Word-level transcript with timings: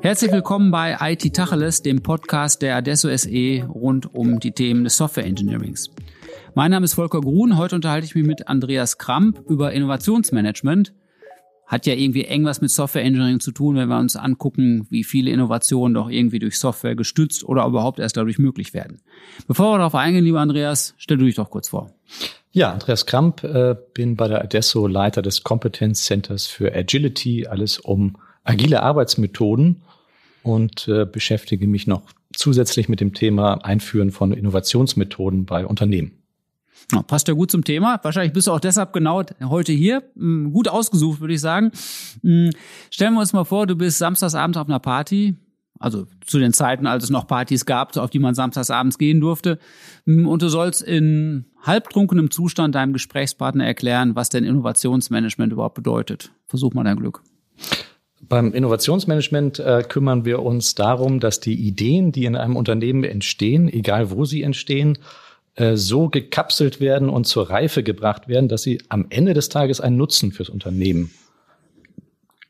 Herzlich 0.00 0.32
willkommen 0.32 0.70
bei 0.70 0.96
IT 1.00 1.34
Tacheles, 1.34 1.82
dem 1.82 2.02
Podcast 2.02 2.62
der 2.62 2.76
Adesso 2.76 3.14
SE 3.14 3.64
rund 3.64 4.14
um 4.14 4.40
die 4.40 4.52
Themen 4.52 4.84
des 4.84 4.96
Software 4.96 5.26
Engineerings. 5.26 5.90
Mein 6.54 6.70
Name 6.70 6.84
ist 6.84 6.94
Volker 6.94 7.20
Grun. 7.20 7.58
Heute 7.58 7.74
unterhalte 7.74 8.06
ich 8.06 8.14
mich 8.14 8.26
mit 8.26 8.48
Andreas 8.48 8.96
Kramp 8.96 9.42
über 9.50 9.72
Innovationsmanagement. 9.72 10.94
Hat 11.68 11.86
ja 11.86 11.94
irgendwie 11.94 12.24
eng 12.24 12.44
was 12.44 12.60
mit 12.60 12.70
Software 12.70 13.04
Engineering 13.04 13.40
zu 13.40 13.52
tun, 13.52 13.76
wenn 13.76 13.88
wir 13.88 13.98
uns 13.98 14.16
angucken, 14.16 14.86
wie 14.90 15.04
viele 15.04 15.30
Innovationen 15.30 15.94
doch 15.94 16.08
irgendwie 16.08 16.38
durch 16.38 16.58
Software 16.58 16.96
gestützt 16.96 17.44
oder 17.44 17.66
überhaupt 17.66 17.98
erst 17.98 18.16
dadurch 18.16 18.38
möglich 18.38 18.74
werden. 18.74 19.00
Bevor 19.46 19.74
wir 19.74 19.78
darauf 19.78 19.94
eingehen, 19.94 20.24
lieber 20.24 20.40
Andreas, 20.40 20.94
stell 20.96 21.18
du 21.18 21.26
dich 21.26 21.36
doch 21.36 21.50
kurz 21.50 21.68
vor. 21.68 21.92
Ja, 22.50 22.72
Andreas 22.72 23.06
Kramp, 23.06 23.44
äh, 23.44 23.76
bin 23.92 24.16
bei 24.16 24.26
der 24.26 24.42
Adesso 24.42 24.86
Leiter 24.86 25.22
des 25.22 25.44
Competence 25.44 26.04
Centers 26.04 26.46
für 26.46 26.74
Agility, 26.74 27.46
alles 27.46 27.78
um 27.78 28.16
agile 28.44 28.82
Arbeitsmethoden 28.82 29.82
und 30.42 30.88
äh, 30.88 31.04
beschäftige 31.04 31.66
mich 31.66 31.86
noch 31.86 32.02
zusätzlich 32.34 32.88
mit 32.88 33.00
dem 33.00 33.12
Thema 33.12 33.64
Einführen 33.64 34.10
von 34.10 34.32
Innovationsmethoden 34.32 35.44
bei 35.44 35.66
Unternehmen. 35.66 36.17
Ja, 36.92 37.02
passt 37.02 37.28
ja 37.28 37.34
gut 37.34 37.50
zum 37.50 37.64
Thema. 37.64 38.00
Wahrscheinlich 38.02 38.32
bist 38.32 38.46
du 38.46 38.52
auch 38.52 38.60
deshalb 38.60 38.92
genau 38.92 39.22
heute 39.42 39.72
hier. 39.72 40.02
Hm, 40.16 40.52
gut 40.52 40.68
ausgesucht, 40.68 41.20
würde 41.20 41.34
ich 41.34 41.40
sagen. 41.40 41.70
Hm, 42.22 42.50
stellen 42.90 43.14
wir 43.14 43.20
uns 43.20 43.32
mal 43.32 43.44
vor, 43.44 43.66
du 43.66 43.76
bist 43.76 43.98
samstagsabends 43.98 44.56
auf 44.56 44.68
einer 44.68 44.78
Party. 44.78 45.36
Also 45.80 46.06
zu 46.26 46.40
den 46.40 46.52
Zeiten, 46.52 46.86
als 46.86 47.04
es 47.04 47.10
noch 47.10 47.28
Partys 47.28 47.64
gab, 47.64 47.96
auf 47.96 48.10
die 48.10 48.18
man 48.18 48.34
samstagsabends 48.34 48.98
gehen 48.98 49.20
durfte. 49.20 49.58
Hm, 50.06 50.26
und 50.26 50.42
du 50.42 50.48
sollst 50.48 50.82
in 50.82 51.44
halbtrunkenem 51.62 52.30
Zustand 52.30 52.74
deinem 52.74 52.92
Gesprächspartner 52.92 53.66
erklären, 53.66 54.14
was 54.14 54.28
denn 54.28 54.44
Innovationsmanagement 54.44 55.52
überhaupt 55.52 55.74
bedeutet. 55.74 56.32
Versuch 56.46 56.74
mal 56.74 56.84
dein 56.84 56.96
Glück. 56.96 57.22
Beim 58.20 58.52
Innovationsmanagement 58.52 59.60
äh, 59.60 59.84
kümmern 59.88 60.24
wir 60.24 60.42
uns 60.42 60.74
darum, 60.74 61.20
dass 61.20 61.40
die 61.40 61.54
Ideen, 61.54 62.10
die 62.10 62.24
in 62.24 62.36
einem 62.36 62.56
Unternehmen 62.56 63.04
entstehen, 63.04 63.68
egal 63.68 64.10
wo 64.10 64.24
sie 64.24 64.42
entstehen, 64.42 64.98
äh, 65.58 65.76
so 65.76 66.08
gekapselt 66.08 66.80
werden 66.80 67.08
und 67.08 67.26
zur 67.26 67.50
Reife 67.50 67.82
gebracht 67.82 68.28
werden, 68.28 68.48
dass 68.48 68.62
sie 68.62 68.80
am 68.88 69.06
Ende 69.10 69.34
des 69.34 69.48
Tages 69.48 69.80
einen 69.80 69.96
Nutzen 69.96 70.32
fürs 70.32 70.48
Unternehmen 70.48 71.10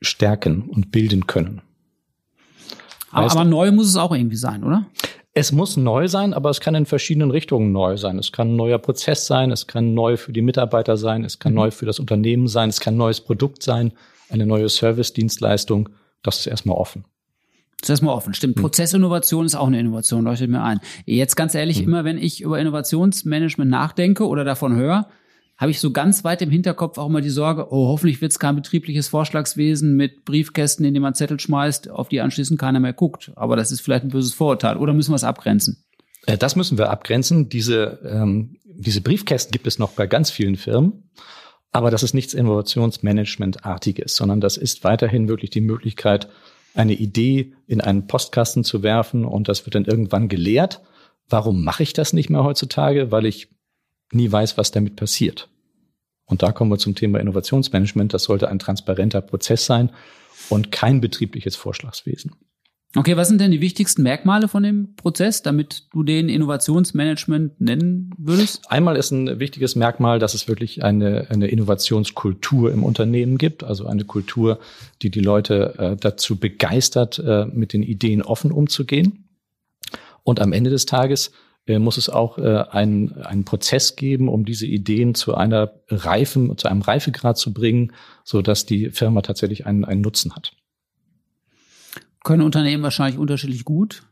stärken 0.01 0.63
und 0.63 0.93
bilden 0.93 1.27
können. 1.27 1.63
Aber, 3.11 3.31
aber 3.31 3.45
neu 3.45 3.73
muss 3.73 3.89
es 3.89 3.97
auch 3.97 4.15
irgendwie 4.15 4.37
sein, 4.37 4.63
oder? 4.63 4.87
Es 5.35 5.53
muss 5.53 5.77
neu 5.77 6.09
sein, 6.09 6.35
aber 6.35 6.51
es 6.51 6.61
kann 6.61 6.75
in 6.75 6.87
verschiedenen 6.87 7.31
Richtungen 7.31 7.73
neu 7.73 7.97
sein. 7.97 8.19
Es 8.19 8.33
kann 8.33 8.53
ein 8.53 8.57
neuer 8.57 8.79
Prozess 8.79 9.27
sein, 9.27 9.51
es 9.51 9.67
kann 9.67 9.95
neu 9.95 10.17
für 10.17 10.33
die 10.33 10.43
Mitarbeiter 10.43 10.97
sein, 10.97 11.25
es 11.25 11.39
kann 11.39 11.53
mhm. 11.53 11.59
neu 11.59 11.71
für 11.71 11.87
das 11.87 12.01
Unternehmen 12.01 12.49
sein, 12.49 12.69
es 12.69 12.81
kann 12.81 12.95
ein 12.95 12.99
neues 12.99 13.21
Produkt 13.21 13.63
sein 13.63 13.93
eine 14.31 14.47
neue 14.47 14.69
Service-Dienstleistung, 14.69 15.89
das 16.23 16.41
ist 16.41 16.47
erstmal 16.47 16.77
offen. 16.77 17.05
Das 17.81 17.89
ist 17.89 17.91
erstmal 17.91 18.15
offen. 18.15 18.35
Stimmt. 18.35 18.57
Hm. 18.57 18.63
Prozessinnovation 18.63 19.47
ist 19.47 19.55
auch 19.55 19.69
eine 19.69 19.79
Innovation, 19.79 20.25
leuchtet 20.25 20.51
mir 20.51 20.63
ein. 20.63 20.81
Jetzt 21.07 21.37
ganz 21.37 21.55
ehrlich, 21.55 21.79
hm. 21.79 21.85
immer 21.85 22.05
wenn 22.05 22.19
ich 22.19 22.41
über 22.41 22.59
Innovationsmanagement 22.59 23.71
nachdenke 23.71 24.27
oder 24.27 24.45
davon 24.45 24.75
höre, 24.75 25.09
habe 25.59 25.73
ich 25.73 25.81
so 25.81 25.91
ganz 25.91 26.23
weit 26.23 26.41
im 26.41 26.51
Hinterkopf 26.51 26.99
auch 26.99 27.09
immer 27.09 27.21
die 27.21 27.31
Sorge, 27.31 27.67
oh, 27.71 27.89
hoffentlich 27.89 28.21
wird 28.21 28.31
es 28.31 28.39
kein 28.39 28.55
betriebliches 28.55 29.09
Vorschlagswesen 29.09 29.97
mit 29.97 30.25
Briefkästen, 30.25 30.87
in 30.87 30.95
denen 30.95 31.03
man 31.03 31.15
Zettel 31.15 31.41
schmeißt, 31.41 31.91
auf 31.91 32.09
die 32.09 32.21
anschließend 32.21 32.61
keiner 32.61 32.79
mehr 32.79 32.93
guckt. 32.93 33.33
Aber 33.35 33.57
das 33.57 33.73
ist 33.73 33.81
vielleicht 33.81 34.05
ein 34.05 34.11
böses 34.11 34.33
Vorurteil. 34.33 34.77
Oder 34.77 34.93
müssen 34.93 35.11
wir 35.11 35.17
es 35.17 35.25
abgrenzen? 35.25 35.85
Äh, 36.27 36.39
das 36.39 36.55
müssen 36.55 36.79
wir 36.79 36.91
abgrenzen. 36.91 37.49
Diese, 37.49 37.99
ähm, 38.05 38.57
diese 38.65 39.01
Briefkästen 39.01 39.51
gibt 39.51 39.67
es 39.67 39.81
noch 39.81 39.91
bei 39.91 40.07
ganz 40.07 40.31
vielen 40.31 40.57
Firmen. 40.57 41.11
Aber 41.73 41.91
das 41.91 42.05
ist 42.05 42.15
nichts 42.15 42.35
Innovationsmanagement-artiges, 42.35 44.15
sondern 44.15 44.41
das 44.41 44.57
ist 44.57 44.85
weiterhin 44.85 45.29
wirklich 45.29 45.51
die 45.51 45.61
Möglichkeit, 45.61 46.29
eine 46.75 46.95
Idee 46.95 47.55
in 47.67 47.81
einen 47.81 48.07
Postkasten 48.07 48.65
zu 48.65 48.83
werfen 48.83 49.25
und 49.25 49.49
das 49.49 49.65
wird 49.67 49.75
dann 49.75 49.85
irgendwann 49.85 50.29
geleert. 50.29 50.81
Warum 51.29 51.65
mache 51.65 51.83
ich 51.83 51.93
das 51.93 52.13
nicht 52.13 52.31
mehr 52.31 52.45
heutzutage? 52.45 53.11
Weil 53.11 53.27
ich 53.27 53.49
nie 54.13 54.31
weiß, 54.31 54.57
was 54.57 54.71
damit 54.71 54.97
passiert. 54.97 55.49
Und 56.25 56.43
da 56.43 56.53
kommen 56.53 56.71
wir 56.71 56.79
zum 56.79 56.95
Thema 56.95 57.21
Innovationsmanagement. 57.21 58.13
Das 58.15 58.25
sollte 58.25 58.49
ein 58.49 58.59
transparenter 58.59 59.21
Prozess 59.21 59.67
sein 59.67 59.91
und 60.51 60.71
kein 60.71 61.01
betriebliches 61.01 61.57
Vorschlagswesen. 61.57 62.33
Okay, 62.97 63.19
was 63.19 63.29
sind 63.29 63.39
denn 63.39 63.51
die 63.51 63.61
wichtigsten 63.61 64.03
Merkmale 64.03 64.49
von 64.49 64.63
dem 64.63 64.95
Prozess, 64.97 65.43
damit 65.43 65.85
du 65.93 66.03
den 66.03 66.31
Innovationsmanagement 66.31 67.61
nennen 67.61 68.15
würdest? 68.17 68.71
Einmal 68.71 68.97
ist 68.97 69.11
ein 69.11 69.39
wichtiges 69.39 69.77
Merkmal, 69.77 70.19
dass 70.19 70.33
es 70.33 70.49
wirklich 70.49 70.83
eine, 70.83 71.27
eine 71.29 71.49
Innovationskultur 71.49 72.73
im 72.73 72.85
Unternehmen 72.85 73.37
gibt, 73.37 73.63
also 73.63 73.87
eine 73.87 74.05
Kultur, 74.05 74.59
die 75.03 75.11
die 75.11 75.21
Leute 75.21 75.75
äh, 75.79 75.97
dazu 75.97 76.37
begeistert, 76.37 77.19
äh, 77.19 77.45
mit 77.45 77.75
den 77.75 77.83
Ideen 77.83 78.23
offen 78.23 78.53
umzugehen. 78.53 79.29
Und 80.23 80.41
am 80.41 80.55
Ende 80.55 80.71
des 80.71 80.87
Tages 80.87 81.33
äh, 81.67 81.79
muss 81.79 81.99
es 81.99 82.09
auch 82.09 82.39
äh, 82.39 82.65
einen, 82.71 83.13
einen 83.21 83.45
Prozess 83.45 83.97
geben, 83.97 84.31
um 84.31 84.47
diese 84.47 84.67
Ideen 84.67 85.15
zu 85.15 85.35
einer 85.35 85.73
Reifen, 85.89 86.57
zu 86.57 86.69
einem 86.69 86.81
Reifegrad 86.81 87.37
zu 87.37 87.53
bringen, 87.53 87.93
so 88.25 88.41
dass 88.41 88.65
die 88.65 88.89
Firma 88.89 89.21
tatsächlich 89.21 89.67
einen, 89.67 89.85
einen 89.85 90.01
Nutzen 90.01 90.35
hat 90.35 90.53
können 92.29 92.43
Unternehmen 92.43 92.83
wahrscheinlich 92.83 93.19
unterschiedlich 93.19 93.65
gut. 93.65 94.03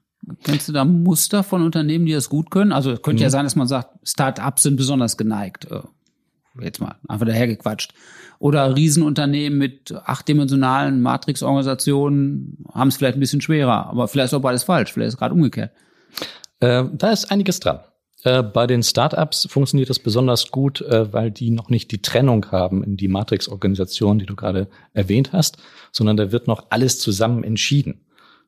Kennst 0.43 0.67
du 0.69 0.73
da 0.73 0.87
Muster 0.87 1.43
von 1.43 1.63
Unternehmen, 1.63 2.07
die 2.07 2.15
das 2.15 2.31
gut 2.31 2.51
können? 2.51 2.73
Also 2.73 2.93
es 2.93 3.03
könnte 3.03 3.21
mhm. 3.21 3.25
ja 3.25 3.31
sein, 3.31 3.45
dass 3.45 3.57
man 3.57 3.69
sagt, 3.69 3.91
Start-ups 4.09 4.63
sind 4.63 4.77
besonders 4.77 5.19
geneigt. 5.19 5.71
Äh, 5.71 5.83
jetzt 6.63 6.81
mal 6.81 6.97
einfach 7.09 7.27
dahergequatscht. 7.27 7.93
Oder 8.39 8.75
Riesenunternehmen 8.75 9.59
mit 9.59 9.93
achtdimensionalen 9.93 11.03
Matrix-Organisationen 11.03 12.65
haben 12.73 12.89
es 12.89 12.97
vielleicht 12.97 13.19
ein 13.19 13.21
bisschen 13.21 13.43
schwerer. 13.43 13.87
Aber 13.89 14.09
vielleicht 14.09 14.29
ist 14.29 14.35
auch 14.35 14.41
beides 14.41 14.65
falsch. 14.65 14.95
Vielleicht 14.95 15.09
ist 15.09 15.15
es 15.15 15.19
gerade 15.19 15.35
umgekehrt. 15.35 15.73
Äh, 16.61 16.85
da 16.95 17.13
ist 17.13 17.31
einiges 17.31 17.61
dran. 17.61 17.81
Äh, 18.25 18.43
bei 18.43 18.67
den 18.67 18.83
Startups 18.83 19.47
funktioniert 19.51 19.91
das 19.91 19.99
besonders 19.99 20.51
gut, 20.51 20.81
äh, 20.81 21.13
weil 21.13 21.31
die 21.31 21.51
noch 21.51 21.69
nicht 21.69 21.93
die 21.93 22.01
Trennung 22.01 22.51
haben 22.51 22.83
in 22.83 22.97
die 22.97 23.09
Matrix-Organisation, 23.09 24.19
die 24.19 24.27
du 24.27 24.37
gerade 24.37 24.69
erwähnt 24.95 25.35
hast, 25.35 25.59
sondern 25.93 26.17
da 26.17 26.33
wird 26.33 26.47
noch 26.47 26.69
alles 26.71 26.99
zusammen 26.99 27.45
entschieden. 27.45 28.06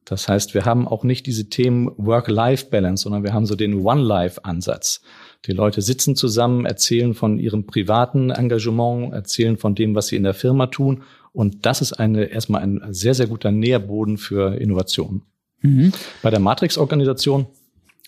Das 0.09 0.27
heißt, 0.27 0.55
wir 0.55 0.65
haben 0.65 0.89
auch 0.89 1.05
nicht 1.05 1.27
diese 1.27 1.51
Themen 1.51 1.91
Work-Life-Balance, 1.99 3.03
sondern 3.03 3.25
wir 3.25 3.35
haben 3.35 3.45
so 3.45 3.55
den 3.57 3.85
One-Life-Ansatz. 3.85 5.03
Die 5.45 5.53
Leute 5.53 5.83
sitzen 5.83 6.17
zusammen, 6.17 6.65
erzählen 6.65 7.15
von 7.15 7.39
ihrem 7.39 7.67
privaten 7.67 8.31
Engagement, 8.31 9.13
erzählen 9.13 9.59
von 9.59 9.75
dem, 9.75 9.95
was 9.95 10.09
sie 10.09 10.17
in 10.17 10.25
der 10.25 10.35
Firma 10.35 10.67
tun. 10.69 11.03
Und 11.33 11.67
das 11.67 11.83
ist 11.83 11.93
eine, 11.93 12.25
erstmal 12.25 12.63
ein 12.63 12.81
sehr, 12.95 13.15
sehr 13.15 13.27
guter 13.27 13.53
Nährboden 13.53 14.17
für 14.17 14.57
Innovation. 14.57 15.23
Mhm. 15.61 15.93
Bei 16.23 16.31
der 16.31 16.41
Matrix-Organisation 16.41 17.47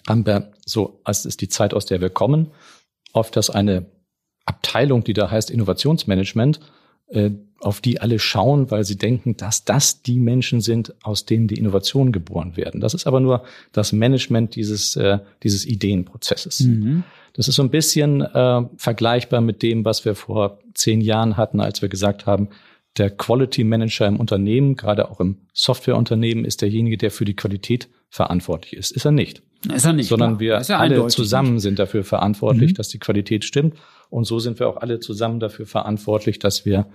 haben 0.09 0.25
wir 0.25 0.53
so, 0.65 1.01
als 1.05 1.27
ist 1.27 1.43
die 1.43 1.49
Zeit, 1.49 1.75
aus 1.75 1.85
der 1.85 2.01
wir 2.01 2.11
kommen, 2.11 2.49
oft 3.13 3.37
das 3.37 3.51
eine 3.51 3.87
Abteilung, 4.47 5.05
die 5.05 5.13
da 5.13 5.31
heißt 5.31 5.51
Innovationsmanagement, 5.51 6.61
äh, 7.11 7.31
auf 7.61 7.81
die 7.81 8.01
alle 8.01 8.19
schauen, 8.19 8.71
weil 8.71 8.85
sie 8.85 8.97
denken, 8.97 9.37
dass 9.37 9.65
das 9.65 10.03
die 10.03 10.19
Menschen 10.19 10.61
sind, 10.63 10.95
aus 11.03 11.27
denen 11.27 11.47
die 11.47 11.59
Innovationen 11.59 12.11
geboren 12.11 12.57
werden. 12.57 12.81
Das 12.81 12.95
ist 12.95 13.07
aber 13.07 13.21
nur 13.21 13.45
das 13.73 13.93
Management 13.93 14.57
dieses, 14.57 14.97
äh, 14.97 15.19
dieses 15.43 15.67
Ideenprozesses. 15.67 16.61
Mhm. 16.61 17.05
Das 17.35 17.49
ist 17.49 17.57
so 17.57 17.63
ein 17.63 17.71
bisschen 17.71 18.23
äh, 18.23 18.63
vergleichbar 18.77 19.41
mit 19.43 19.63
dem, 19.63 19.85
was 19.85 20.05
wir 20.05 20.15
vor 20.15 20.59
zehn 20.75 21.01
Jahren 21.01 21.37
hatten, 21.37 21.61
als 21.61 21.83
wir 21.83 21.89
gesagt 21.89 22.27
haben, 22.27 22.49
der 22.97 23.11
Quality 23.11 23.63
Manager 23.63 24.07
im 24.07 24.17
Unternehmen, 24.17 24.75
gerade 24.75 25.11
auch 25.11 25.21
im 25.21 25.37
Softwareunternehmen, 25.53 26.45
ist 26.45 26.63
derjenige, 26.63 26.97
der 26.97 27.11
für 27.11 27.25
die 27.25 27.37
Qualität 27.37 27.89
verantwortlich 28.09 28.75
ist. 28.75 28.91
Ist 28.91 29.05
er 29.05 29.13
nicht. 29.13 29.43
Ist 29.73 29.85
er 29.85 29.93
nicht. 29.93 30.09
Sondern 30.09 30.39
klar. 30.39 30.67
wir 30.69 30.79
alle 30.79 31.07
zusammen 31.09 31.61
sind 31.61 31.79
dafür 31.79 32.03
verantwortlich, 32.03 32.73
mhm. 32.73 32.75
dass 32.75 32.89
die 32.89 32.99
Qualität 32.99 33.45
stimmt. 33.45 33.77
Und 34.11 34.25
so 34.25 34.39
sind 34.39 34.59
wir 34.59 34.69
auch 34.69 34.77
alle 34.77 35.01
zusammen 35.01 35.41
dafür 35.41 35.67
verantwortlich, 35.67 36.39
dass 36.39 36.67
wir 36.67 36.87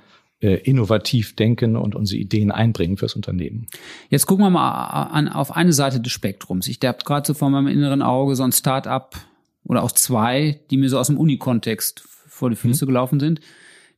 äh, 0.42 0.56
innovativ 0.64 1.36
denken 1.36 1.78
und 1.78 1.96
unsere 1.96 2.20
Ideen 2.20 2.52
einbringen 2.52 2.98
fürs 2.98 3.16
Unternehmen. 3.16 3.68
Jetzt 4.10 4.26
gucken 4.26 4.46
wir 4.46 4.50
mal 4.50 4.70
an, 5.06 5.30
auf 5.30 5.56
eine 5.56 5.74
Seite 5.74 6.02
des 6.02 6.12
Spektrums. 6.12 6.68
Ich 6.68 6.80
habe 6.84 7.00
gerade 7.06 7.26
so 7.26 7.34
vor 7.34 7.50
meinem 7.50 7.68
inneren 7.68 8.02
Auge 8.02 8.36
so 8.36 8.44
ein 8.44 8.52
Start-up 8.52 9.16
oder 9.64 9.82
auch 9.82 9.94
zwei, 9.94 10.60
die 10.70 10.78
mir 10.78 10.90
so 10.90 11.00
aus 11.00 11.08
dem 11.08 11.18
Uni-Kontext 11.18 12.02
vor 12.28 12.50
die 12.50 12.58
Füße 12.58 12.86
mhm. 12.86 12.88
gelaufen 12.88 13.20
sind. 13.20 13.40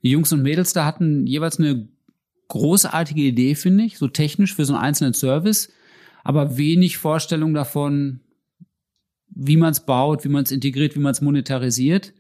Die 0.04 0.12
Jungs 0.12 0.32
und 0.32 0.44
Mädels 0.44 0.74
da 0.74 0.86
hatten 0.86 1.26
jeweils 1.26 1.60
eine 1.60 1.88
großartige 2.50 3.22
Idee, 3.22 3.56
finde 3.56 3.84
ich, 3.84 3.98
so 3.98 4.08
technisch 4.08 4.56
für 4.56 4.66
so 4.66 4.74
einen 4.74 4.84
einzelnen 4.84 5.14
Service, 5.14 5.70
aber 6.24 6.58
wenig 6.58 6.98
Vorstellung 6.98 7.54
davon, 7.54 8.22
wie 9.30 9.58
man 9.58 9.72
es 9.72 9.82
baut, 9.82 10.24
wie 10.24 10.30
man 10.30 10.44
es 10.44 10.52
integriert, 10.52 10.96
wie 10.96 11.00
man 11.00 11.12
es 11.12 11.22
monetarisiert. 11.22 12.14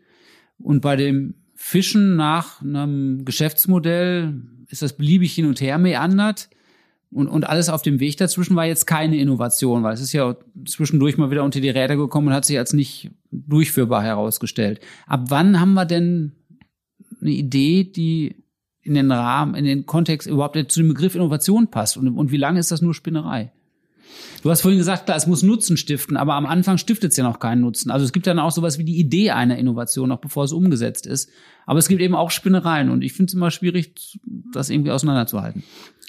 Und 0.59 0.81
bei 0.81 0.95
dem 0.95 1.35
Fischen 1.55 2.15
nach 2.15 2.61
einem 2.61 3.25
Geschäftsmodell 3.25 4.41
ist 4.69 4.81
das 4.81 4.93
beliebig 4.93 5.33
hin 5.33 5.45
und 5.45 5.61
her 5.61 5.77
meandert. 5.77 6.49
Und, 7.09 7.27
und 7.27 7.47
alles 7.47 7.69
auf 7.69 7.81
dem 7.81 7.99
Weg 7.99 8.17
dazwischen 8.17 8.55
war 8.55 8.65
jetzt 8.65 8.85
keine 8.85 9.17
Innovation, 9.17 9.83
weil 9.83 9.93
es 9.93 10.01
ist 10.01 10.13
ja 10.13 10.35
zwischendurch 10.65 11.17
mal 11.17 11.31
wieder 11.31 11.43
unter 11.43 11.61
die 11.61 11.69
Räder 11.69 11.95
gekommen 11.95 12.27
und 12.27 12.33
hat 12.33 12.45
sich 12.45 12.57
als 12.57 12.73
nicht 12.73 13.11
durchführbar 13.31 14.03
herausgestellt. 14.03 14.81
Ab 15.05 15.25
wann 15.29 15.59
haben 15.59 15.73
wir 15.73 15.85
denn 15.85 16.33
eine 17.21 17.31
Idee, 17.31 17.85
die 17.85 18.35
in 18.81 18.93
den 18.93 19.11
Rahmen, 19.11 19.55
in 19.55 19.65
den 19.65 19.85
Kontext 19.85 20.27
überhaupt 20.27 20.71
zu 20.71 20.81
dem 20.81 20.89
Begriff 20.89 21.15
Innovation 21.15 21.67
passt 21.69 21.97
und, 21.97 22.07
und 22.09 22.31
wie 22.31 22.37
lange 22.37 22.59
ist 22.59 22.71
das 22.71 22.81
nur 22.81 22.93
Spinnerei? 22.93 23.51
Du 24.47 24.51
hast 24.51 24.61
vorhin 24.61 24.77
gesagt, 24.77 25.07
klar, 25.07 25.17
es 25.17 25.27
muss 25.27 25.43
Nutzen 25.43 25.75
stiften, 25.75 26.15
aber 26.15 26.35
am 26.35 26.45
Anfang 26.45 26.77
stiftet 26.77 27.11
es 27.11 27.17
ja 27.17 27.25
noch 27.25 27.39
keinen 27.39 27.59
Nutzen. 27.59 27.91
Also 27.91 28.05
es 28.05 28.13
gibt 28.13 28.27
dann 28.27 28.39
auch 28.39 28.51
sowas 28.51 28.77
wie 28.77 28.85
die 28.85 28.97
Idee 28.97 29.31
einer 29.31 29.57
Innovation, 29.57 30.07
noch 30.07 30.19
bevor 30.19 30.45
es 30.45 30.53
umgesetzt 30.53 31.05
ist. 31.05 31.29
Aber 31.65 31.79
es 31.79 31.89
gibt 31.89 32.01
eben 32.01 32.15
auch 32.15 32.31
Spinnereien 32.31 32.89
und 32.89 33.03
ich 33.03 33.11
finde 33.11 33.29
es 33.29 33.33
immer 33.33 33.51
schwierig, 33.51 34.21
das 34.53 34.69
irgendwie 34.69 34.91
auseinanderzuhalten. 34.91 35.63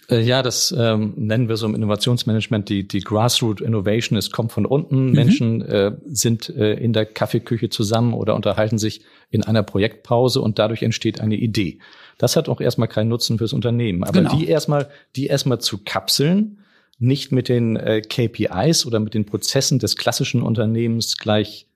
Äh, 0.08 0.20
ja, 0.20 0.44
das 0.44 0.73
ähm, 0.79 1.14
nennen 1.17 1.49
wir 1.49 1.56
so 1.56 1.67
im 1.67 1.75
Innovationsmanagement 1.75 2.69
die, 2.69 2.87
die 2.87 3.00
Grassroot 3.00 3.61
Innovation. 3.61 4.17
Es 4.17 4.31
kommt 4.31 4.52
von 4.52 4.67
unten. 4.67 5.06
Mhm. 5.06 5.12
Menschen 5.14 5.62
äh, 5.62 5.96
sind 6.06 6.49
äh, 6.49 6.75
in 6.75 6.93
der 6.93 7.06
Kaffeeküche 7.06 7.70
zusammen 7.70 8.14
oder 8.14 8.37
unterhalten 8.37 8.79
sich 8.79 9.00
in 9.31 9.43
einer 9.43 9.64
Projektpause 9.64 10.40
und 10.43 10.61
dadurch 10.61 10.85
entsteht 10.85 11.20
eine 11.20 11.35
Idee. 11.35 11.81
Das 12.19 12.37
hat 12.37 12.49
auch 12.49 12.61
erstmal 12.61 12.87
keinen 12.87 13.08
Nutzen 13.08 13.38
fürs 13.38 13.52
Unternehmen. 13.52 14.05
Aber 14.05 14.12
genau. 14.12 14.37
die 14.37 14.46
erstmal, 14.46 14.90
die 15.17 15.26
erstmal 15.26 15.61
zu 15.61 15.79
kapseln, 15.79 16.58
nicht 16.98 17.32
mit 17.32 17.48
den 17.48 17.76
äh, 17.76 18.00
KPIs 18.00 18.86
oder 18.86 18.98
mit 19.00 19.14
den 19.14 19.24
Prozessen 19.24 19.78
des 19.78 19.96
klassischen 19.96 20.42
Unternehmens 20.42 21.16
gleich 21.16 21.68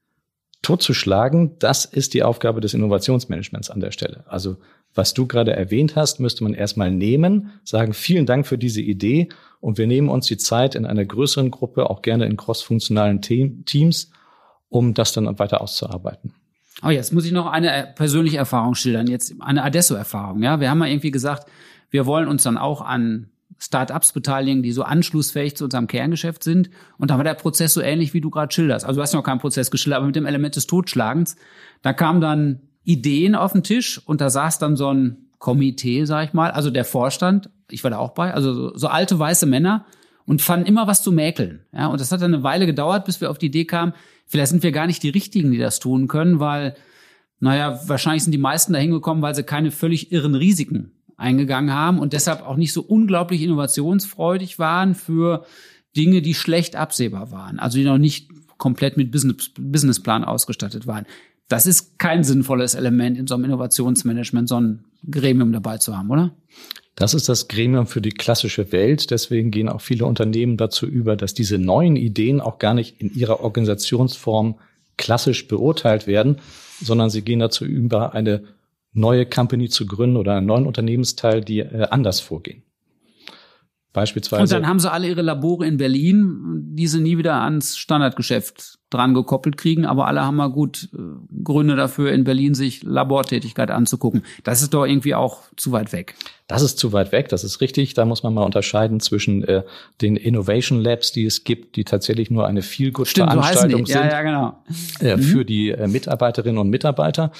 totzuschlagen, 0.62 1.58
das 1.58 1.84
ist 1.84 2.14
die 2.14 2.22
Aufgabe 2.22 2.60
des 2.60 2.74
Innovationsmanagements 2.74 3.70
an 3.70 3.80
der 3.80 3.90
Stelle. 3.90 4.24
Also 4.26 4.56
was 4.94 5.14
du 5.14 5.26
gerade 5.26 5.52
erwähnt 5.52 5.96
hast, 5.96 6.20
müsste 6.20 6.44
man 6.44 6.54
erstmal 6.54 6.90
nehmen, 6.90 7.50
sagen, 7.64 7.94
vielen 7.94 8.26
Dank 8.26 8.46
für 8.46 8.58
diese 8.58 8.80
Idee 8.80 9.28
und 9.60 9.78
wir 9.78 9.86
nehmen 9.86 10.08
uns 10.08 10.26
die 10.26 10.36
Zeit 10.36 10.74
in 10.74 10.86
einer 10.86 11.04
größeren 11.04 11.50
Gruppe, 11.50 11.88
auch 11.88 12.02
gerne 12.02 12.26
in 12.26 12.36
crossfunktionalen 12.36 13.22
Teams, 13.22 14.10
um 14.68 14.94
das 14.94 15.12
dann 15.12 15.38
weiter 15.38 15.60
auszuarbeiten. 15.60 16.34
Oh, 16.84 16.90
jetzt 16.90 17.12
muss 17.12 17.24
ich 17.24 17.32
noch 17.32 17.46
eine 17.46 17.92
persönliche 17.94 18.38
Erfahrung 18.38 18.74
schildern, 18.74 19.06
jetzt 19.06 19.34
eine 19.40 19.62
Adesso-Erfahrung. 19.62 20.42
Ja, 20.42 20.60
wir 20.60 20.68
haben 20.70 20.78
mal 20.78 20.88
irgendwie 20.88 21.10
gesagt, 21.10 21.48
wir 21.90 22.06
wollen 22.06 22.28
uns 22.28 22.42
dann 22.42 22.58
auch 22.58 22.80
an 22.80 23.30
Startups 23.62 24.12
beteiligen, 24.12 24.64
die 24.64 24.72
so 24.72 24.82
anschlussfähig 24.82 25.56
zu 25.56 25.64
unserem 25.64 25.86
Kerngeschäft 25.86 26.42
sind. 26.42 26.68
Und 26.98 27.12
da 27.12 27.16
war 27.16 27.22
der 27.22 27.34
Prozess 27.34 27.74
so 27.74 27.80
ähnlich, 27.80 28.12
wie 28.12 28.20
du 28.20 28.28
gerade 28.28 28.52
schilderst. 28.52 28.84
Also 28.84 28.98
du 28.98 29.02
hast 29.02 29.14
noch 29.14 29.22
keinen 29.22 29.38
Prozess 29.38 29.70
geschildert, 29.70 29.98
aber 29.98 30.06
mit 30.06 30.16
dem 30.16 30.26
Element 30.26 30.56
des 30.56 30.66
Totschlagens. 30.66 31.36
Da 31.80 31.92
kamen 31.92 32.20
dann 32.20 32.60
Ideen 32.82 33.36
auf 33.36 33.52
den 33.52 33.62
Tisch 33.62 34.00
und 34.04 34.20
da 34.20 34.30
saß 34.30 34.58
dann 34.58 34.76
so 34.76 34.92
ein 34.92 35.28
Komitee, 35.38 36.04
sag 36.06 36.26
ich 36.26 36.32
mal, 36.32 36.50
also 36.50 36.70
der 36.70 36.84
Vorstand, 36.84 37.50
ich 37.70 37.84
war 37.84 37.92
da 37.92 37.98
auch 37.98 38.14
bei, 38.14 38.34
also 38.34 38.52
so, 38.52 38.76
so 38.76 38.88
alte 38.88 39.16
weiße 39.16 39.46
Männer 39.46 39.86
und 40.26 40.42
fanden 40.42 40.66
immer 40.66 40.88
was 40.88 41.04
zu 41.04 41.12
mäkeln. 41.12 41.60
Ja, 41.72 41.86
und 41.86 42.00
das 42.00 42.10
hat 42.10 42.20
dann 42.20 42.34
eine 42.34 42.42
Weile 42.42 42.66
gedauert, 42.66 43.04
bis 43.04 43.20
wir 43.20 43.30
auf 43.30 43.38
die 43.38 43.46
Idee 43.46 43.64
kamen, 43.64 43.92
vielleicht 44.26 44.50
sind 44.50 44.64
wir 44.64 44.72
gar 44.72 44.88
nicht 44.88 45.04
die 45.04 45.08
Richtigen, 45.08 45.52
die 45.52 45.58
das 45.58 45.78
tun 45.78 46.08
können, 46.08 46.40
weil, 46.40 46.74
naja, 47.38 47.80
wahrscheinlich 47.86 48.24
sind 48.24 48.32
die 48.32 48.38
meisten 48.38 48.72
da 48.72 48.80
hingekommen, 48.80 49.22
weil 49.22 49.36
sie 49.36 49.44
keine 49.44 49.70
völlig 49.70 50.10
irren 50.10 50.34
Risiken 50.34 50.92
eingegangen 51.22 51.72
haben 51.72 51.98
und 51.98 52.12
deshalb 52.12 52.42
auch 52.42 52.56
nicht 52.56 52.72
so 52.72 52.82
unglaublich 52.82 53.42
innovationsfreudig 53.42 54.58
waren 54.58 54.94
für 54.94 55.46
Dinge, 55.96 56.22
die 56.22 56.34
schlecht 56.34 56.76
absehbar 56.76 57.30
waren, 57.30 57.58
also 57.58 57.78
die 57.78 57.84
noch 57.84 57.98
nicht 57.98 58.28
komplett 58.58 58.96
mit 58.96 59.10
Business, 59.10 59.50
Businessplan 59.58 60.24
ausgestattet 60.24 60.86
waren. 60.86 61.06
Das 61.48 61.66
ist 61.66 61.98
kein 61.98 62.24
sinnvolles 62.24 62.74
Element 62.74 63.18
in 63.18 63.26
so 63.26 63.34
einem 63.34 63.44
Innovationsmanagement, 63.44 64.48
so 64.48 64.60
ein 64.60 64.84
Gremium 65.10 65.52
dabei 65.52 65.78
zu 65.78 65.96
haben, 65.96 66.10
oder? 66.10 66.32
Das 66.94 67.14
ist 67.14 67.28
das 67.28 67.48
Gremium 67.48 67.86
für 67.86 68.00
die 68.00 68.10
klassische 68.10 68.70
Welt. 68.72 69.10
Deswegen 69.10 69.50
gehen 69.50 69.68
auch 69.68 69.80
viele 69.80 70.06
Unternehmen 70.06 70.56
dazu 70.56 70.86
über, 70.86 71.16
dass 71.16 71.34
diese 71.34 71.58
neuen 71.58 71.96
Ideen 71.96 72.40
auch 72.40 72.58
gar 72.58 72.74
nicht 72.74 73.00
in 73.00 73.12
ihrer 73.14 73.40
Organisationsform 73.40 74.56
klassisch 74.96 75.48
beurteilt 75.48 76.06
werden, 76.06 76.38
sondern 76.80 77.10
sie 77.10 77.22
gehen 77.22 77.40
dazu 77.40 77.64
über, 77.64 78.14
eine 78.14 78.44
neue 78.92 79.26
Company 79.26 79.68
zu 79.68 79.86
gründen 79.86 80.16
oder 80.16 80.36
einen 80.36 80.46
neuen 80.46 80.66
Unternehmensteil, 80.66 81.42
die 81.42 81.60
äh, 81.60 81.88
anders 81.90 82.20
vorgehen. 82.20 82.62
Beispielsweise. 83.92 84.42
Und 84.42 84.52
dann 84.52 84.66
haben 84.66 84.80
sie 84.80 84.90
alle 84.90 85.06
ihre 85.06 85.20
Labore 85.20 85.66
in 85.66 85.76
Berlin, 85.76 86.62
die 86.70 86.86
sie 86.86 87.00
nie 87.00 87.18
wieder 87.18 87.42
ans 87.42 87.76
Standardgeschäft 87.76 88.78
dran 88.88 89.12
gekoppelt 89.12 89.58
kriegen, 89.58 89.84
aber 89.84 90.06
alle 90.06 90.22
haben 90.22 90.36
mal 90.36 90.50
gut 90.50 90.88
äh, 90.94 90.98
Gründe 91.44 91.76
dafür, 91.76 92.10
in 92.12 92.24
Berlin 92.24 92.54
sich 92.54 92.82
Labortätigkeit 92.82 93.70
anzugucken. 93.70 94.22
Das 94.44 94.62
ist 94.62 94.72
doch 94.72 94.86
irgendwie 94.86 95.14
auch 95.14 95.42
zu 95.56 95.72
weit 95.72 95.92
weg. 95.92 96.14
Das 96.46 96.62
ist 96.62 96.78
zu 96.78 96.94
weit 96.94 97.12
weg, 97.12 97.28
das 97.28 97.44
ist 97.44 97.60
richtig. 97.60 97.92
Da 97.92 98.06
muss 98.06 98.22
man 98.22 98.32
mal 98.32 98.44
unterscheiden 98.44 98.98
zwischen 99.00 99.44
äh, 99.44 99.62
den 100.00 100.16
Innovation 100.16 100.80
Labs, 100.80 101.12
die 101.12 101.26
es 101.26 101.44
gibt, 101.44 101.76
die 101.76 101.84
tatsächlich 101.84 102.30
nur 102.30 102.46
eine 102.46 102.62
Feel-Good-Veranstaltung 102.62 103.84
so 103.84 103.92
sind 103.92 104.04
ja, 104.04 104.10
ja, 104.10 104.22
genau. 104.22 104.62
äh, 105.00 105.16
mhm. 105.16 105.22
für 105.22 105.44
die 105.44 105.70
äh, 105.70 105.86
Mitarbeiterinnen 105.86 106.58
und 106.58 106.70
Mitarbeiter. 106.70 107.30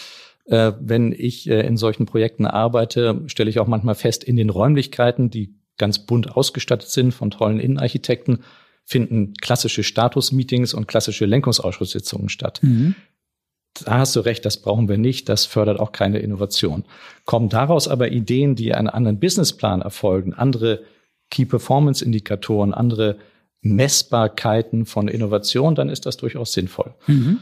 Äh, 0.45 0.73
wenn 0.81 1.13
ich 1.13 1.49
äh, 1.49 1.67
in 1.67 1.77
solchen 1.77 2.07
Projekten 2.07 2.47
arbeite, 2.47 3.23
stelle 3.27 3.51
ich 3.51 3.61
auch 3.61 3.67
manchmal 3.67 3.95
fest, 3.95 4.25
in 4.25 4.37
den 4.37 4.51
Räumlichkeiten, 4.51 5.31
die 5.31 5.55
ganz 5.79 6.01
bunt 6.01 6.37
ausgestattet 6.37 6.89
sind 6.89 7.13
von 7.13 7.31
tollen 7.31 7.61
Innenarchitekten, 7.61 8.45
finden 8.85 9.35
klassische 9.41 9.85
Status-Meetings 9.85 10.75
und 10.75 10.89
klassische 10.89 11.27
Lenkungsausschusssitzungen 11.27 12.29
statt. 12.29 12.61
Mhm. 12.63 12.97
Da 13.85 13.99
hast 13.99 14.15
du 14.17 14.21
recht, 14.21 14.45
das 14.45 14.61
brauchen 14.61 14.89
wir 14.89 14.99
nicht, 14.99 15.29
das 15.29 15.47
fördert 15.47 15.81
auch 15.81 15.93
keine 15.93 16.19
Innovation. 16.19 16.85
Kommen 17.25 17.49
daraus 17.49 17.89
aber 17.89 18.11
Ideen, 18.11 18.55
die 18.55 18.75
einen 18.75 18.89
anderen 18.89 19.19
Businessplan 19.19 19.81
erfolgen, 19.81 20.35
andere 20.35 20.83
Key-Performance-Indikatoren, 21.31 22.75
andere 22.75 23.17
Messbarkeiten 23.63 24.85
von 24.85 25.09
Innovation, 25.09 25.75
dann 25.75 25.89
ist 25.89 26.05
das 26.05 26.17
durchaus 26.17 26.53
sinnvoll. 26.53 26.95
Mhm. 27.07 27.39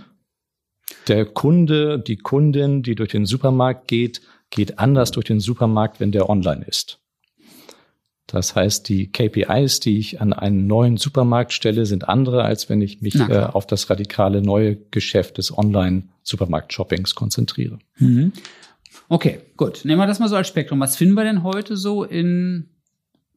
Der 1.08 1.24
Kunde, 1.24 1.98
die 1.98 2.16
Kundin, 2.16 2.82
die 2.82 2.94
durch 2.94 3.10
den 3.10 3.26
Supermarkt 3.26 3.88
geht, 3.88 4.20
geht 4.50 4.78
anders 4.78 5.10
durch 5.12 5.26
den 5.26 5.40
Supermarkt, 5.40 6.00
wenn 6.00 6.12
der 6.12 6.28
online 6.28 6.64
ist. 6.66 6.98
Das 8.26 8.54
heißt, 8.54 8.88
die 8.88 9.10
KPIs, 9.10 9.80
die 9.80 9.98
ich 9.98 10.20
an 10.20 10.32
einen 10.32 10.68
neuen 10.68 10.98
Supermarkt 10.98 11.52
stelle, 11.52 11.84
sind 11.84 12.08
andere, 12.08 12.44
als 12.44 12.68
wenn 12.68 12.80
ich 12.80 13.02
mich 13.02 13.18
äh, 13.18 13.48
auf 13.52 13.66
das 13.66 13.90
radikale 13.90 14.40
neue 14.40 14.76
Geschäft 14.76 15.38
des 15.38 15.56
Online-Supermarkt-Shoppings 15.56 17.16
konzentriere. 17.16 17.80
Mhm. 17.98 18.32
Okay, 19.08 19.40
gut. 19.56 19.84
Nehmen 19.84 20.00
wir 20.00 20.06
das 20.06 20.20
mal 20.20 20.28
so 20.28 20.36
als 20.36 20.46
Spektrum. 20.46 20.78
Was 20.78 20.96
finden 20.96 21.14
wir 21.14 21.24
denn 21.24 21.42
heute 21.42 21.76
so 21.76 22.04
in 22.04 22.68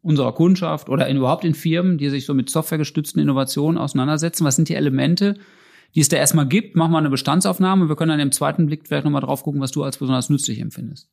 unserer 0.04 0.33
Kundschaft 0.33 0.89
oder 0.89 1.07
in, 1.07 1.18
überhaupt 1.18 1.45
in 1.45 1.56
Firmen, 1.56 1.98
die 1.98 2.09
sich 2.09 2.25
so 2.25 2.36
mit 2.36 2.51
softwaregestützten 2.51 3.19
Innovationen 3.19 3.80
auseinandersetzen? 3.80 4.45
Was 4.45 4.56
sind 4.56 4.69
die 4.69 4.75
Elemente, 4.75 5.36
die 5.95 6.00
es 6.00 6.10
da 6.10 6.18
erstmal 6.18 6.48
gibt? 6.48 6.75
Machen 6.75 6.92
wir 6.92 6.98
eine 6.98 7.10
Bestandsaufnahme. 7.10 7.90
Wir 7.90 7.95
können 7.95 8.10
dann 8.10 8.19
im 8.19 8.31
zweiten 8.31 8.66
Blick 8.66 8.88
vielleicht 8.88 9.06
nochmal 9.06 9.22
drauf 9.22 9.44
gucken, 9.44 9.62
was 9.62 9.72
du 9.72 9.84
als 9.84 9.98
besonders 9.98 10.30
nützlich 10.30 10.60
empfindest. 10.60 11.10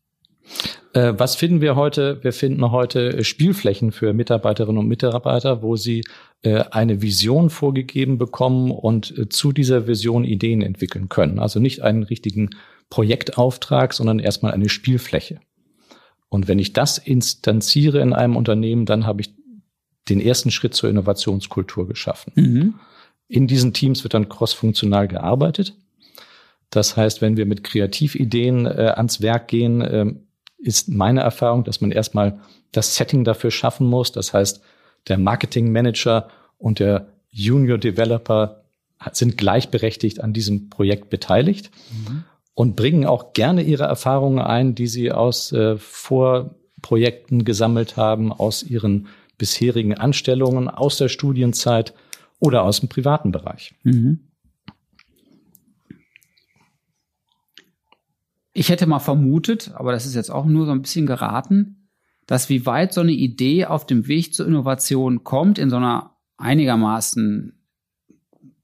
Äh, 0.95 1.15
was 1.17 1.37
finden 1.37 1.61
wir 1.61 1.77
heute? 1.77 2.23
Wir 2.23 2.33
finden 2.33 2.71
heute 2.71 3.23
Spielflächen 3.23 3.93
für 3.93 4.13
Mitarbeiterinnen 4.13 4.79
und 4.79 4.89
Mitarbeiter, 4.89 5.63
wo 5.63 5.77
sie 5.77 6.03
äh, 6.43 6.65
eine 6.71 7.03
Vision 7.03 7.51
vorgegeben 7.51 8.19
bekommen 8.19 8.71
und 8.71 9.17
äh, 9.17 9.29
zu 9.29 9.53
dieser 9.53 9.87
Vision 9.87 10.25
Ideen 10.25 10.63
entwickeln 10.63 11.09
können. 11.09 11.39
Also 11.39 11.61
nicht 11.61 11.83
einen 11.83 12.03
richtigen 12.03 12.51
Projektauftrag, 12.89 13.93
sondern 13.93 14.19
erstmal 14.19 14.53
eine 14.53 14.69
Spielfläche. 14.69 15.41
Und 16.29 16.49
wenn 16.49 16.59
ich 16.59 16.73
das 16.73 16.99
instanziere 16.99 18.01
in 18.01 18.13
einem 18.13 18.37
Unternehmen, 18.37 18.87
dann 18.87 19.07
habe 19.07 19.21
ich 19.21 19.35
den 20.09 20.21
ersten 20.21 20.51
Schritt 20.51 20.75
zur 20.75 20.91
Innovationskultur 20.91 21.87
geschaffen. 21.87 22.33
Mhm. 22.35 22.75
In 23.31 23.47
diesen 23.47 23.73
Teams 23.73 24.03
wird 24.03 24.13
dann 24.13 24.29
crossfunktional 24.29 25.07
gearbeitet. 25.07 25.77
Das 26.69 26.97
heißt, 26.97 27.23
wenn 27.23 27.37
wir 27.37 27.47
mit 27.47 27.63
Kreativideen 27.63 28.67
äh, 28.67 28.93
ans 28.97 29.21
Werk 29.21 29.47
gehen, 29.47 29.81
äh, 29.81 30.13
ist 30.59 30.89
meine 30.89 31.21
Erfahrung, 31.21 31.63
dass 31.63 31.81
man 31.81 31.93
erstmal 31.93 32.41
das 32.73 32.97
Setting 32.97 33.23
dafür 33.23 33.53
schaffen 33.53 33.87
muss. 33.87 34.11
Das 34.11 34.35
heißt, 34.35 34.61
der 35.07 35.17
Marketing 35.17 35.71
Manager 35.71 36.29
und 36.59 36.81
der 36.81 37.07
Junior 37.31 37.79
Developer 37.79 38.65
sind 39.13 39.39
gleichberechtigt 39.39 40.21
an 40.21 40.33
diesem 40.33 40.69
Projekt 40.69 41.09
beteiligt 41.09 41.71
mhm. 41.93 42.25
und 42.55 42.75
bringen 42.75 43.07
auch 43.07 43.33
gerne 43.33 43.63
ihre 43.63 43.85
Erfahrungen 43.85 44.41
ein, 44.41 44.75
die 44.75 44.89
sie 44.89 45.13
aus 45.13 45.53
äh, 45.53 45.77
Vorprojekten 45.79 47.45
gesammelt 47.45 47.97
haben, 47.97 48.33
aus 48.33 48.65
ihren 48.65 49.07
bisherigen 49.39 49.95
Anstellungen, 49.95 50.69
aus 50.69 50.97
der 50.99 51.09
Studienzeit 51.09 51.95
oder 52.41 52.65
aus 52.65 52.81
dem 52.81 52.89
privaten 52.89 53.31
Bereich. 53.31 53.75
Mhm. 53.85 54.21
Ich 58.53 58.69
hätte 58.69 58.87
mal 58.87 58.99
vermutet, 58.99 59.73
aber 59.75 59.93
das 59.93 60.07
ist 60.07 60.17
jetzt 60.17 60.31
auch 60.31 60.45
nur 60.45 60.67
so 60.67 60.73
ein 60.73 60.83
bisschen 60.83 61.07
geraten, 61.07 61.89
dass 62.27 62.49
wie 62.49 62.67
weit 62.67 62.93
so 62.93 63.01
eine 63.01 63.13
Idee 63.13 63.67
auf 63.67 63.87
dem 63.87 64.09
Weg 64.09 64.35
zur 64.35 64.47
Innovation 64.47 65.23
kommt 65.23 65.59
in 65.59 65.71
so 65.71 65.77
einer 65.77 66.17
einigermaßen 66.37 67.53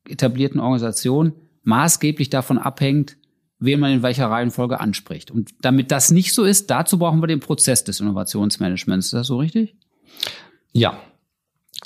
etablierten 0.09 0.61
Organisation, 0.61 1.33
maßgeblich 1.63 2.31
davon 2.31 2.59
abhängt, 2.59 3.17
wen 3.59 3.81
man 3.81 3.93
in 3.93 4.03
welcher 4.03 4.31
Reihenfolge 4.31 4.81
anspricht. 4.81 5.31
Und 5.31 5.51
damit 5.61 5.91
das 5.91 6.11
nicht 6.11 6.35
so 6.35 6.45
ist, 6.45 6.71
dazu 6.71 6.99
brauchen 6.99 7.23
wir 7.23 7.27
den 7.27 7.41
Prozess 7.41 7.85
des 7.85 8.01
Innovationsmanagements. 8.01 9.07
Ist 9.07 9.15
das 9.15 9.27
so 9.27 9.39
richtig? 9.39 9.77
Ja. 10.73 11.01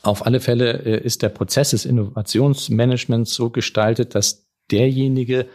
Auf 0.02 0.24
alle 0.24 0.40
Fälle 0.40 0.82
äh, 0.84 1.04
ist 1.04 1.22
der 1.22 1.28
Prozess 1.28 1.70
des 1.70 1.84
Innovationsmanagements 1.84 3.34
so 3.34 3.50
gestaltet, 3.50 4.14
dass 4.14 4.46
derjenige 4.70 5.46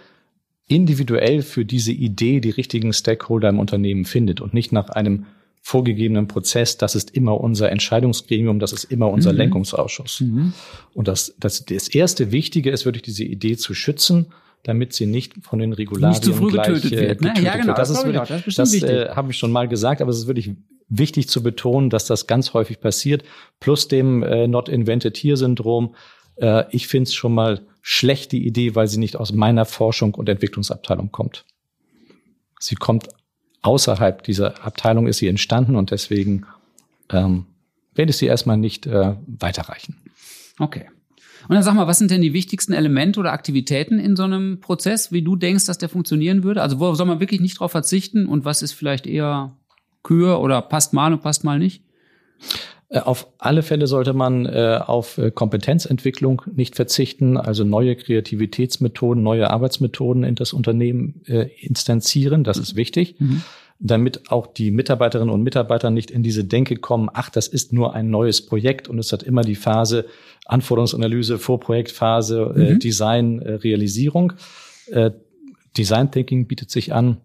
individuell 0.67 1.41
für 1.41 1.65
diese 1.65 1.91
Idee 1.91 2.39
die 2.39 2.49
richtigen 2.49 2.93
Stakeholder 2.93 3.49
im 3.49 3.59
Unternehmen 3.59 4.05
findet 4.05 4.41
und 4.41 4.53
nicht 4.53 4.71
nach 4.71 4.89
einem 4.89 5.25
vorgegebenen 5.61 6.27
Prozess, 6.27 6.77
das 6.77 6.93
ist 6.93 7.15
immer 7.15 7.41
unser 7.41 7.71
Entscheidungsgremium, 7.71 8.59
das 8.59 8.71
ist 8.71 8.83
immer 8.83 9.09
unser 9.09 9.31
Mhm. 9.31 9.37
Lenkungsausschuss. 9.39 10.21
Mhm. 10.21 10.53
Und 10.93 11.07
das, 11.07 11.35
das, 11.39 11.65
das 11.65 11.87
erste 11.87 12.31
Wichtige 12.31 12.69
ist 12.69 12.85
wirklich 12.85 13.01
diese 13.01 13.23
Idee 13.23 13.57
zu 13.57 13.73
schützen, 13.73 14.27
damit 14.61 14.93
sie 14.93 15.07
nicht 15.07 15.33
von 15.41 15.57
den 15.57 15.73
Regularien 15.73 16.11
Nicht 16.11 16.23
zu 16.23 16.33
früh 16.33 16.51
gleich, 16.51 16.67
getötet 16.67 16.91
äh, 16.93 17.09
wird, 17.09 17.21
ne? 17.21 17.29
getötet 17.29 17.45
Ja, 17.45 17.53
genau, 17.53 17.67
wird. 17.69 17.79
Das, 17.79 17.89
das 17.89 17.97
ist 17.97 18.05
wirklich, 18.05 18.21
auch, 18.21 18.27
das 18.27 18.47
ist 18.47 18.59
das 18.59 18.73
äh, 18.83 19.09
habe 19.09 19.31
ich 19.31 19.37
schon 19.37 19.51
mal 19.51 19.67
gesagt, 19.67 20.01
aber 20.01 20.11
es 20.11 20.17
ist 20.17 20.27
wirklich 20.27 20.51
wichtig 20.87 21.29
zu 21.29 21.41
betonen, 21.41 21.89
dass 21.89 22.05
das 22.05 22.27
ganz 22.27 22.53
häufig 22.53 22.79
passiert, 22.79 23.23
plus 23.59 23.87
dem 23.87 24.23
äh, 24.23 24.47
Not 24.47 24.69
Invented 24.69 25.17
Here 25.17 25.37
Syndrom. 25.37 25.95
Äh, 26.35 26.65
ich 26.71 26.87
finde 26.87 27.09
es 27.09 27.13
schon 27.13 27.33
mal 27.33 27.61
schlecht, 27.81 28.31
die 28.31 28.45
Idee, 28.45 28.75
weil 28.75 28.87
sie 28.87 28.99
nicht 28.99 29.15
aus 29.15 29.31
meiner 29.31 29.65
Forschung 29.65 30.13
und 30.15 30.29
Entwicklungsabteilung 30.29 31.11
kommt. 31.11 31.45
Sie 32.59 32.75
kommt 32.75 33.09
außerhalb 33.61 34.23
dieser 34.23 34.63
Abteilung, 34.63 35.07
ist 35.07 35.17
sie 35.17 35.27
entstanden 35.27 35.75
und 35.75 35.91
deswegen 35.91 36.45
ähm, 37.09 37.45
werde 37.93 38.11
ich 38.11 38.17
sie 38.17 38.27
erstmal 38.27 38.57
nicht 38.57 38.85
äh, 38.85 39.15
weiterreichen. 39.25 39.97
Okay. 40.59 40.85
Und 41.47 41.53
dann 41.53 41.63
sag 41.63 41.75
mal, 41.75 41.87
was 41.87 41.99
sind 41.99 42.09
denn 42.09 42.21
die 42.21 42.33
wichtigsten 42.33 42.73
Elemente 42.73 43.19
oder 43.19 43.31
Aktivitäten 43.31 43.99
in 43.99 44.15
so 44.15 44.23
einem 44.23 44.59
Prozess, 44.61 45.11
wie 45.11 45.21
du 45.21 45.35
denkst, 45.35 45.65
dass 45.65 45.77
der 45.77 45.89
funktionieren 45.89 46.43
würde? 46.43 46.61
Also 46.61 46.79
wo 46.79 46.93
soll 46.95 47.05
man 47.05 47.19
wirklich 47.19 47.41
nicht 47.41 47.59
drauf 47.59 47.71
verzichten 47.71 48.25
und 48.25 48.45
was 48.45 48.61
ist 48.61 48.71
vielleicht 48.71 49.05
eher 49.05 49.55
Kür 50.05 50.39
oder 50.39 50.61
passt 50.61 50.93
mal 50.93 51.11
und 51.11 51.21
passt 51.21 51.43
mal 51.43 51.59
nicht? 51.59 51.83
Äh, 52.89 52.99
Auf 52.99 53.27
alle 53.39 53.63
Fälle 53.63 53.87
sollte 53.87 54.13
man 54.13 54.45
äh, 54.45 54.79
auf 54.85 55.17
äh, 55.17 55.31
Kompetenzentwicklung 55.31 56.43
nicht 56.55 56.75
verzichten, 56.75 57.35
also 57.37 57.63
neue 57.63 57.95
Kreativitätsmethoden, 57.95 59.21
neue 59.23 59.49
Arbeitsmethoden 59.49 60.23
in 60.23 60.35
das 60.35 60.53
Unternehmen 60.53 61.21
äh, 61.27 61.49
instanzieren. 61.59 62.43
Das 62.43 62.57
ist 62.57 62.75
wichtig, 62.75 63.15
damit 63.79 64.31
auch 64.31 64.47
die 64.47 64.71
Mitarbeiterinnen 64.71 65.33
und 65.33 65.41
Mitarbeiter 65.43 65.89
nicht 65.89 66.11
in 66.11 66.21
diese 66.23 66.43
Denke 66.45 66.75
kommen, 66.77 67.09
ach, 67.11 67.29
das 67.29 67.47
ist 67.47 67.73
nur 67.73 67.93
ein 67.95 68.09
neues 68.09 68.45
Projekt 68.45 68.87
und 68.87 68.99
es 68.99 69.11
hat 69.11 69.23
immer 69.23 69.41
die 69.41 69.55
Phase 69.55 70.05
Anforderungsanalyse, 70.45 71.39
Vorprojektphase, 71.39 72.53
äh, 72.55 72.73
Mhm. 72.73 72.79
Design, 72.79 73.39
äh, 73.41 73.53
Realisierung. 73.55 74.33
Äh, 74.91 75.11
Design 75.75 76.11
Thinking 76.11 76.47
bietet 76.47 76.69
sich 76.69 76.93
an, 76.93 77.17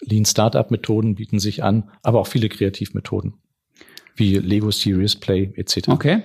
Lean 0.00 0.24
Startup 0.24 0.70
Methoden 0.70 1.14
bieten 1.14 1.38
sich 1.38 1.64
an, 1.64 1.90
aber 2.02 2.20
auch 2.20 2.26
viele 2.26 2.48
Kreativmethoden 2.48 3.34
wie 4.18 4.34
Lego 4.34 4.70
Serious 4.70 5.16
Play 5.16 5.52
etc. 5.56 5.88
Okay. 5.88 6.22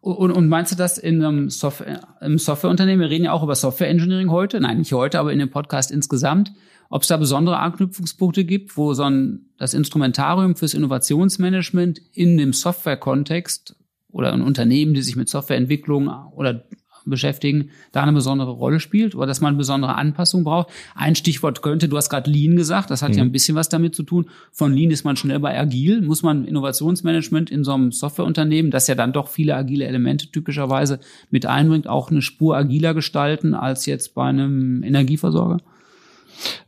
Und, 0.00 0.30
und 0.32 0.48
meinst 0.48 0.72
du 0.72 0.76
das 0.76 0.98
in 0.98 1.22
einem 1.22 1.50
Software, 1.50 2.00
im 2.20 2.38
Softwareunternehmen? 2.38 3.00
Wir 3.00 3.10
reden 3.10 3.24
ja 3.24 3.32
auch 3.32 3.42
über 3.42 3.54
Software 3.54 3.88
Engineering 3.88 4.30
heute. 4.30 4.60
Nein, 4.60 4.78
nicht 4.78 4.92
heute, 4.92 5.18
aber 5.18 5.32
in 5.32 5.38
dem 5.38 5.50
Podcast 5.50 5.90
insgesamt. 5.90 6.52
Ob 6.88 7.02
es 7.02 7.08
da 7.08 7.16
besondere 7.18 7.58
Anknüpfungspunkte 7.58 8.44
gibt, 8.44 8.76
wo 8.76 8.94
so 8.94 9.04
ein, 9.04 9.50
das 9.58 9.74
Instrumentarium 9.74 10.56
fürs 10.56 10.74
Innovationsmanagement 10.74 12.00
in 12.12 12.38
dem 12.38 12.52
Software-Kontext 12.52 13.76
oder 14.08 14.32
ein 14.32 14.42
Unternehmen, 14.42 14.94
die 14.94 15.02
sich 15.02 15.16
mit 15.16 15.28
Softwareentwicklung 15.28 16.08
oder 16.32 16.64
beschäftigen, 17.06 17.70
da 17.92 18.02
eine 18.02 18.12
besondere 18.12 18.50
Rolle 18.50 18.80
spielt 18.80 19.14
oder 19.14 19.26
dass 19.26 19.40
man 19.40 19.56
besondere 19.56 19.94
Anpassung 19.94 20.44
braucht. 20.44 20.68
Ein 20.94 21.14
Stichwort 21.16 21.62
könnte, 21.62 21.88
du 21.88 21.96
hast 21.96 22.10
gerade 22.10 22.30
Lean 22.30 22.56
gesagt, 22.56 22.90
das 22.90 23.02
hat 23.02 23.16
ja 23.16 23.22
ein 23.22 23.32
bisschen 23.32 23.54
was 23.54 23.68
damit 23.68 23.94
zu 23.94 24.02
tun. 24.02 24.26
Von 24.52 24.74
Lean 24.74 24.90
ist 24.90 25.04
man 25.04 25.16
schnell 25.16 25.40
bei 25.40 25.58
Agil, 25.58 26.02
muss 26.02 26.22
man 26.22 26.44
Innovationsmanagement 26.44 27.50
in 27.50 27.64
so 27.64 27.72
einem 27.72 27.92
Softwareunternehmen, 27.92 28.70
das 28.70 28.86
ja 28.86 28.94
dann 28.94 29.12
doch 29.12 29.28
viele 29.28 29.54
agile 29.54 29.86
Elemente 29.86 30.30
typischerweise 30.30 31.00
mit 31.30 31.46
einbringt, 31.46 31.88
auch 31.88 32.10
eine 32.10 32.22
Spur 32.22 32.56
agiler 32.56 32.94
gestalten 32.94 33.54
als 33.54 33.86
jetzt 33.86 34.14
bei 34.14 34.24
einem 34.24 34.82
Energieversorger? 34.82 35.58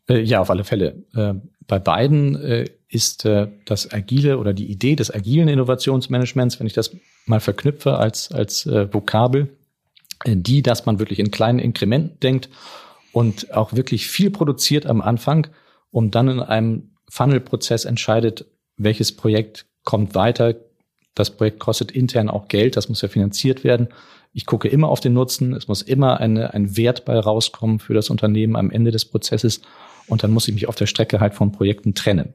Äh, 0.08 0.22
ja, 0.22 0.40
auf 0.40 0.50
alle 0.50 0.64
Fälle. 0.64 1.04
Äh, 1.14 1.34
bei 1.66 1.78
beiden 1.78 2.36
äh, 2.36 2.66
ist 2.88 3.24
äh, 3.24 3.48
das 3.64 3.92
agile 3.92 4.38
oder 4.38 4.52
die 4.52 4.70
Idee 4.70 4.96
des 4.96 5.12
agilen 5.12 5.48
Innovationsmanagements, 5.48 6.60
wenn 6.60 6.66
ich 6.66 6.72
das 6.72 6.94
mal 7.26 7.40
verknüpfe 7.40 7.96
als, 7.98 8.32
als 8.32 8.66
Vokabel, 8.66 9.48
die, 10.26 10.62
dass 10.62 10.86
man 10.86 10.98
wirklich 10.98 11.18
in 11.18 11.30
kleinen 11.30 11.58
Inkrementen 11.58 12.20
denkt 12.20 12.48
und 13.12 13.54
auch 13.54 13.72
wirklich 13.72 14.06
viel 14.06 14.30
produziert 14.30 14.86
am 14.86 15.00
Anfang, 15.00 15.48
um 15.90 16.10
dann 16.10 16.28
in 16.28 16.40
einem 16.40 16.90
Funnel-Prozess 17.08 17.84
entscheidet, 17.84 18.46
welches 18.76 19.12
Projekt 19.12 19.66
kommt 19.84 20.14
weiter. 20.14 20.54
Das 21.14 21.30
Projekt 21.30 21.60
kostet 21.60 21.92
intern 21.92 22.30
auch 22.30 22.48
Geld, 22.48 22.76
das 22.76 22.88
muss 22.88 23.02
ja 23.02 23.08
finanziert 23.08 23.64
werden. 23.64 23.88
Ich 24.32 24.46
gucke 24.46 24.68
immer 24.68 24.88
auf 24.88 25.00
den 25.00 25.12
Nutzen, 25.12 25.52
es 25.52 25.68
muss 25.68 25.82
immer 25.82 26.20
eine, 26.20 26.54
ein 26.54 26.76
Wert 26.76 27.04
bei 27.04 27.18
rauskommen 27.18 27.80
für 27.80 27.92
das 27.92 28.08
Unternehmen 28.08 28.56
am 28.56 28.70
Ende 28.70 28.90
des 28.90 29.04
Prozesses 29.04 29.60
und 30.06 30.22
dann 30.22 30.30
muss 30.30 30.48
ich 30.48 30.54
mich 30.54 30.68
auf 30.68 30.74
der 30.74 30.86
Strecke 30.86 31.20
halt 31.20 31.34
von 31.34 31.52
Projekten 31.52 31.94
trennen. 31.94 32.32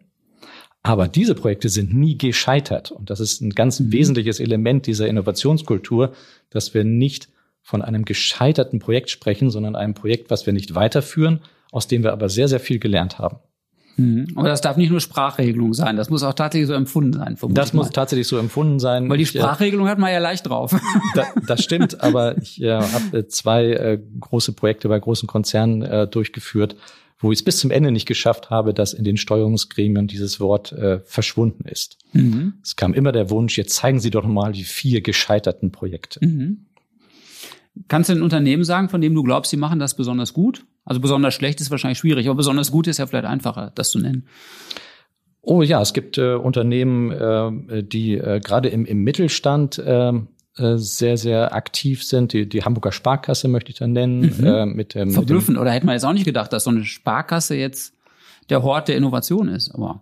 Aber 0.83 1.07
diese 1.07 1.33
Projekte 1.33 1.69
sind 1.69 1.93
nie 1.93 2.17
gescheitert 2.17 2.91
und 2.91 3.09
das 3.09 3.19
ist 3.19 3.41
ein 3.41 3.49
ganz 3.49 3.81
wesentliches 3.87 4.39
Element 4.39 4.85
dieser 4.85 5.07
Innovationskultur, 5.07 6.13
dass 6.51 6.75
wir 6.75 6.83
nicht 6.83 7.29
von 7.67 7.81
einem 7.81 8.05
gescheiterten 8.05 8.79
Projekt 8.79 9.09
sprechen, 9.09 9.49
sondern 9.49 9.75
einem 9.75 9.93
Projekt, 9.93 10.29
was 10.29 10.45
wir 10.45 10.53
nicht 10.53 10.73
weiterführen, 10.73 11.41
aus 11.69 11.85
dem 11.85 12.01
wir 12.01 12.13
aber 12.13 12.29
sehr, 12.29 12.47
sehr 12.47 12.61
viel 12.61 12.79
gelernt 12.79 13.19
haben. 13.19 13.39
Mhm. 13.97 14.27
Aber 14.37 14.47
das 14.47 14.61
darf 14.61 14.77
nicht 14.77 14.89
nur 14.89 15.01
Sprachregelung 15.01 15.73
sein, 15.73 15.97
das 15.97 16.09
muss 16.09 16.23
auch 16.23 16.33
tatsächlich 16.33 16.69
so 16.69 16.73
empfunden 16.73 17.11
sein. 17.11 17.37
Das 17.49 17.73
muss 17.73 17.87
mal. 17.87 17.91
tatsächlich 17.91 18.25
so 18.25 18.37
empfunden 18.37 18.79
sein. 18.79 19.09
Weil 19.09 19.17
die 19.17 19.23
Ich, 19.23 19.35
äh, 19.35 19.39
Sprachregelung 19.39 19.89
hat 19.89 19.99
man 19.99 20.13
ja 20.13 20.19
leicht 20.19 20.47
drauf. 20.47 20.79
Da, 21.13 21.25
das 21.45 21.61
stimmt, 21.61 22.01
aber 22.01 22.37
ich 22.37 22.61
äh, 22.61 22.71
habe 22.71 23.17
äh, 23.17 23.27
zwei 23.27 23.65
äh, 23.65 23.99
große 24.17 24.53
Projekte 24.53 24.87
bei 24.87 24.97
großen 24.97 25.27
Konzernen 25.27 25.81
äh, 25.81 26.07
durchgeführt, 26.07 26.77
wo 27.19 27.33
ich 27.33 27.39
es 27.39 27.43
bis 27.43 27.59
zum 27.59 27.71
Ende 27.71 27.91
nicht 27.91 28.05
geschafft 28.05 28.49
habe, 28.49 28.73
dass 28.73 28.93
in 28.93 29.03
den 29.03 29.17
Steuerungsgremien 29.17 30.07
dieses 30.07 30.39
Wort 30.39 30.71
äh, 30.71 31.01
verschwunden 31.01 31.67
ist. 31.67 31.97
Mhm. 32.13 32.53
Es 32.63 32.77
kam 32.77 32.93
immer 32.93 33.11
der 33.11 33.29
Wunsch, 33.29 33.57
jetzt 33.57 33.75
zeigen 33.75 33.99
Sie 33.99 34.11
doch 34.11 34.25
mal 34.25 34.53
die 34.53 34.63
vier 34.63 35.01
gescheiterten 35.01 35.73
Projekte. 35.73 36.25
Mhm. 36.25 36.66
Kannst 37.87 38.09
du 38.09 38.13
ein 38.13 38.21
Unternehmen 38.21 38.63
sagen, 38.63 38.89
von 38.89 39.01
dem 39.01 39.13
du 39.13 39.23
glaubst, 39.23 39.51
sie 39.51 39.57
machen 39.57 39.79
das 39.79 39.95
besonders 39.95 40.33
gut? 40.33 40.65
Also 40.85 41.01
besonders 41.01 41.33
schlecht 41.33 41.59
ist 41.61 41.71
wahrscheinlich 41.71 41.97
schwierig, 41.97 42.27
aber 42.27 42.35
besonders 42.35 42.71
gut 42.71 42.87
ist 42.87 42.97
ja 42.97 43.07
vielleicht 43.07 43.25
einfacher, 43.25 43.71
das 43.75 43.91
zu 43.91 43.99
nennen. 43.99 44.27
Oh 45.41 45.61
ja, 45.61 45.81
es 45.81 45.93
gibt 45.93 46.17
äh, 46.17 46.33
Unternehmen, 46.33 47.11
äh, 47.11 47.83
die 47.83 48.15
äh, 48.15 48.39
gerade 48.39 48.69
im, 48.69 48.85
im 48.85 49.03
Mittelstand 49.03 49.77
äh, 49.79 50.11
äh, 50.57 50.77
sehr, 50.77 51.17
sehr 51.17 51.53
aktiv 51.53 52.03
sind. 52.03 52.33
Die, 52.33 52.49
die 52.49 52.63
Hamburger 52.63 52.91
Sparkasse 52.91 53.47
möchte 53.47 53.71
ich 53.71 53.77
da 53.77 53.87
nennen. 53.87 54.33
Mhm. 54.37 54.45
Äh, 54.45 54.65
mit, 54.65 54.95
ähm, 54.95 55.11
Verblüffend. 55.11 55.57
Oder 55.57 55.71
hätte 55.71 55.85
man 55.85 55.93
jetzt 55.93 56.03
auch 56.03 56.13
nicht 56.13 56.25
gedacht, 56.25 56.51
dass 56.51 56.63
so 56.63 56.71
eine 56.71 56.83
Sparkasse 56.83 57.55
jetzt 57.55 57.93
der 58.49 58.63
Hort 58.63 58.87
der 58.87 58.97
Innovation 58.97 59.49
ist. 59.49 59.71
Aber 59.71 60.01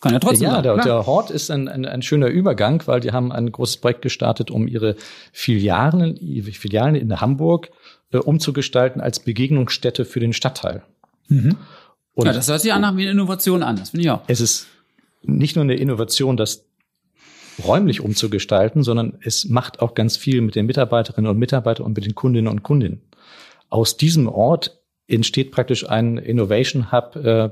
kann 0.00 0.12
ja 0.12 0.18
trotzdem 0.20 0.44
ja, 0.44 0.52
sein. 0.52 0.62
der, 0.62 0.76
der 0.76 1.06
Hort 1.06 1.30
ist 1.30 1.50
ein, 1.50 1.68
ein, 1.68 1.84
ein 1.84 2.02
schöner 2.02 2.28
Übergang, 2.28 2.82
weil 2.86 3.00
die 3.00 3.12
haben 3.12 3.32
ein 3.32 3.50
großes 3.50 3.78
Projekt 3.78 4.02
gestartet, 4.02 4.50
um 4.50 4.68
ihre 4.68 4.96
Filialen, 5.32 6.16
ihre 6.16 6.52
Filialen 6.52 6.94
in 6.94 7.20
Hamburg 7.20 7.70
äh, 8.12 8.18
umzugestalten 8.18 9.00
als 9.00 9.20
Begegnungsstätte 9.20 10.04
für 10.04 10.20
den 10.20 10.32
Stadtteil. 10.32 10.82
Und 12.14 12.26
ja, 12.26 12.32
das 12.32 12.48
hört 12.48 12.60
sich 12.60 12.72
an 12.72 12.80
nach 12.80 12.96
wie 12.96 13.02
eine 13.02 13.10
Innovation 13.10 13.62
an. 13.62 13.76
Das 13.76 13.90
finde 13.90 14.04
ich 14.04 14.10
auch. 14.10 14.22
es 14.28 14.40
ist 14.40 14.66
nicht 15.22 15.56
nur 15.56 15.64
eine 15.64 15.74
Innovation, 15.74 16.36
das 16.36 16.64
räumlich 17.64 18.00
umzugestalten, 18.00 18.82
sondern 18.82 19.18
es 19.20 19.48
macht 19.48 19.80
auch 19.80 19.94
ganz 19.94 20.16
viel 20.16 20.40
mit 20.40 20.54
den 20.54 20.66
Mitarbeiterinnen 20.66 21.30
und 21.30 21.38
Mitarbeitern 21.38 21.86
und 21.86 21.96
mit 21.96 22.06
den 22.06 22.14
Kundinnen 22.14 22.48
und 22.48 22.62
Kunden. 22.62 23.02
Aus 23.68 23.96
diesem 23.96 24.28
Ort 24.28 24.80
entsteht 25.08 25.50
praktisch 25.50 25.88
ein 25.88 26.18
Innovation 26.18 26.92
Hub 26.92 27.16
äh, 27.16 27.50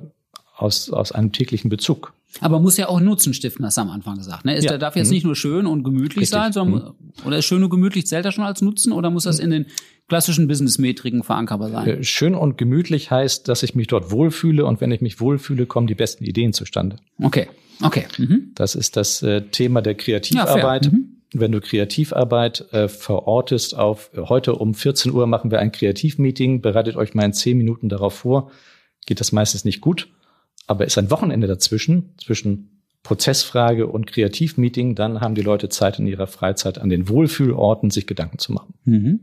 aus, 0.56 0.90
aus 0.90 1.12
einem 1.12 1.32
täglichen 1.32 1.70
Bezug. 1.70 2.14
Aber 2.40 2.60
muss 2.60 2.76
ja 2.76 2.88
auch 2.88 3.00
Nutzen 3.00 3.34
stiften, 3.34 3.64
hast 3.64 3.76
du 3.76 3.80
am 3.82 3.90
Anfang 3.90 4.16
gesagt. 4.18 4.44
Ne? 4.44 4.54
Ist 4.56 4.64
Ja. 4.64 4.70
der 4.70 4.78
darf 4.78 4.96
jetzt 4.96 5.08
Mhm. 5.08 5.14
nicht 5.14 5.24
nur 5.24 5.36
schön 5.36 5.66
und 5.66 5.82
gemütlich 5.84 6.22
Richtig. 6.22 6.38
Mhm. 6.38 6.42
sein, 6.42 6.52
sondern 6.52 6.94
oder 7.24 7.38
ist 7.38 7.44
schön 7.46 7.62
und 7.62 7.70
gemütlich 7.70 8.06
zählt 8.06 8.24
das 8.24 8.34
schon 8.34 8.44
als 8.44 8.62
Nutzen 8.62 8.92
oder 8.92 9.10
muss 9.10 9.24
das 9.24 9.38
in 9.38 9.50
den 9.50 9.66
klassischen 10.08 10.46
Business-Metriken 10.48 11.22
verankerbar 11.22 11.70
sein? 11.70 11.86
Äh, 11.88 12.02
Schön 12.04 12.34
und 12.34 12.58
gemütlich 12.58 13.10
heißt, 13.10 13.48
dass 13.48 13.62
ich 13.62 13.74
mich 13.74 13.86
dort 13.88 14.10
wohlfühle 14.10 14.64
und 14.66 14.80
wenn 14.80 14.92
ich 14.92 15.00
mich 15.00 15.20
wohlfühle, 15.20 15.66
kommen 15.66 15.86
die 15.86 15.94
besten 15.94 16.24
Ideen 16.24 16.52
zustande. 16.52 16.96
Okay, 17.22 17.48
okay. 17.82 18.04
Mhm. 18.18 18.52
Das 18.54 18.74
ist 18.74 18.96
das 18.96 19.22
äh, 19.22 19.42
Thema 19.50 19.82
der 19.82 19.94
Kreativarbeit. 19.94 20.86
Ja. 20.86 20.92
Mhm. 20.92 21.12
Wenn 21.32 21.50
du 21.52 21.60
Kreativarbeit 21.60 22.72
äh, 22.72 22.86
verortest 22.88 23.76
auf 23.76 24.10
äh, 24.14 24.20
heute 24.22 24.54
um 24.54 24.74
14 24.74 25.12
Uhr 25.12 25.26
machen 25.26 25.50
wir 25.50 25.58
ein 25.58 25.72
Kreativmeeting, 25.72 26.60
bereitet 26.62 26.96
euch 26.96 27.14
mal 27.14 27.24
in 27.24 27.32
10 27.32 27.56
Minuten 27.58 27.88
darauf 27.88 28.14
vor, 28.14 28.50
geht 29.06 29.18
das 29.20 29.32
meistens 29.32 29.64
nicht 29.64 29.80
gut, 29.80 30.08
aber 30.66 30.84
ist 30.84 30.98
ein 30.98 31.10
Wochenende 31.10 31.46
dazwischen, 31.46 32.10
zwischen 32.18 32.82
Prozessfrage 33.02 33.86
und 33.86 34.06
Kreativmeeting, 34.06 34.94
dann 34.96 35.20
haben 35.20 35.34
die 35.36 35.42
Leute 35.42 35.68
Zeit 35.68 35.98
in 35.98 36.06
ihrer 36.06 36.26
Freizeit 36.26 36.78
an 36.78 36.88
den 36.88 37.08
Wohlfühlorten 37.08 37.90
sich 37.90 38.06
Gedanken 38.06 38.38
zu 38.38 38.52
machen. 38.52 38.74
Mhm. 38.84 39.20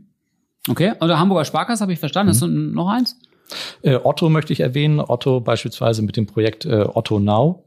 Okay, 0.68 0.92
oder 1.00 1.18
Hamburger 1.18 1.44
Sparkasse 1.44 1.82
habe 1.82 1.92
ich 1.92 1.98
verstanden. 1.98 2.30
Hast 2.30 2.40
du 2.40 2.46
Mhm. 2.46 2.72
noch 2.72 2.88
eins? 2.88 3.18
Äh, 3.82 3.96
Otto 4.02 4.30
möchte 4.30 4.54
ich 4.54 4.60
erwähnen, 4.60 5.00
Otto 5.00 5.40
beispielsweise 5.40 6.00
mit 6.00 6.16
dem 6.16 6.26
Projekt 6.26 6.64
äh, 6.64 6.86
Otto 6.94 7.18
Now. 7.20 7.64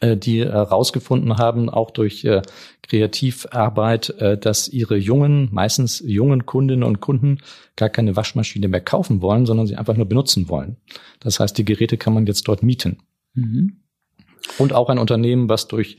Äh, 0.00 0.16
die 0.16 0.44
herausgefunden 0.44 1.38
haben, 1.38 1.70
auch 1.70 1.90
durch 1.90 2.24
äh, 2.24 2.42
Kreativarbeit, 2.82 4.10
äh, 4.18 4.38
dass 4.38 4.68
ihre 4.68 4.96
jungen, 4.96 5.48
meistens 5.52 6.02
jungen 6.04 6.46
Kundinnen 6.46 6.84
und 6.84 7.00
Kunden 7.00 7.38
gar 7.76 7.88
keine 7.88 8.16
Waschmaschine 8.16 8.68
mehr 8.68 8.80
kaufen 8.80 9.22
wollen, 9.22 9.46
sondern 9.46 9.66
sie 9.66 9.76
einfach 9.76 9.96
nur 9.96 10.06
benutzen 10.06 10.48
wollen. 10.48 10.76
Das 11.20 11.40
heißt, 11.40 11.56
die 11.56 11.64
Geräte 11.64 11.96
kann 11.96 12.14
man 12.14 12.26
jetzt 12.26 12.46
dort 12.48 12.62
mieten. 12.62 12.98
Mhm. 13.34 13.80
Und 14.58 14.72
auch 14.72 14.88
ein 14.88 14.98
Unternehmen, 14.98 15.48
was 15.48 15.66
durch 15.66 15.98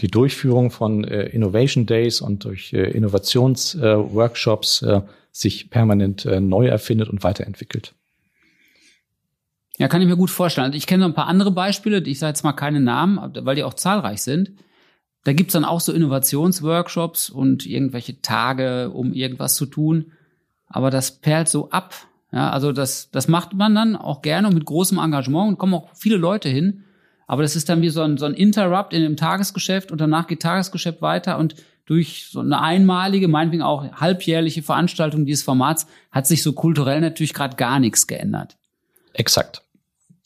die 0.00 0.08
Durchführung 0.08 0.70
von 0.70 1.04
äh, 1.04 1.24
Innovation 1.26 1.86
Days 1.86 2.20
und 2.20 2.44
durch 2.44 2.72
äh, 2.72 2.90
Innovationsworkshops 2.90 4.82
äh, 4.82 5.02
sich 5.32 5.70
permanent 5.70 6.24
äh, 6.24 6.40
neu 6.40 6.66
erfindet 6.68 7.08
und 7.08 7.22
weiterentwickelt. 7.24 7.94
Ja, 9.78 9.86
kann 9.86 10.02
ich 10.02 10.08
mir 10.08 10.16
gut 10.16 10.30
vorstellen. 10.30 10.66
Also 10.66 10.76
ich 10.76 10.86
kenne 10.86 11.02
noch 11.02 11.10
ein 11.10 11.14
paar 11.14 11.28
andere 11.28 11.52
Beispiele, 11.52 11.98
ich 12.00 12.18
sage 12.18 12.30
jetzt 12.30 12.42
mal 12.42 12.52
keine 12.52 12.80
Namen, 12.80 13.18
weil 13.44 13.56
die 13.56 13.62
auch 13.62 13.74
zahlreich 13.74 14.22
sind. 14.22 14.52
Da 15.24 15.32
gibt's 15.32 15.52
dann 15.52 15.64
auch 15.64 15.80
so 15.80 15.92
Innovationsworkshops 15.92 17.30
und 17.30 17.64
irgendwelche 17.64 18.20
Tage, 18.20 18.90
um 18.90 19.12
irgendwas 19.12 19.54
zu 19.54 19.66
tun. 19.66 20.12
Aber 20.66 20.90
das 20.90 21.20
perlt 21.20 21.48
so 21.48 21.70
ab. 21.70 21.94
Ja, 22.32 22.50
also 22.50 22.72
das, 22.72 23.10
das 23.10 23.28
macht 23.28 23.54
man 23.54 23.74
dann 23.74 23.96
auch 23.96 24.20
gerne 24.20 24.48
und 24.48 24.54
mit 24.54 24.64
großem 24.64 24.98
Engagement 24.98 25.48
und 25.48 25.58
kommen 25.58 25.74
auch 25.74 25.88
viele 25.94 26.16
Leute 26.16 26.48
hin. 26.48 26.84
Aber 27.26 27.42
das 27.42 27.56
ist 27.56 27.68
dann 27.68 27.80
wie 27.80 27.88
so 27.88 28.02
ein, 28.02 28.16
so 28.18 28.26
ein 28.26 28.34
Interrupt 28.34 28.92
in 28.92 29.02
dem 29.02 29.16
Tagesgeschäft 29.16 29.92
und 29.92 30.00
danach 30.00 30.26
geht 30.26 30.42
Tagesgeschäft 30.42 31.02
weiter 31.02 31.38
und 31.38 31.54
durch 31.86 32.28
so 32.30 32.40
eine 32.40 32.60
einmalige, 32.60 33.28
meinetwegen 33.28 33.62
auch 33.62 33.92
halbjährliche 33.92 34.62
Veranstaltung 34.62 35.24
dieses 35.24 35.42
Formats 35.42 35.86
hat 36.10 36.26
sich 36.26 36.42
so 36.42 36.52
kulturell 36.52 37.00
natürlich 37.00 37.32
gerade 37.32 37.56
gar 37.56 37.80
nichts 37.80 38.06
geändert. 38.06 38.58
Exakt. 39.14 39.62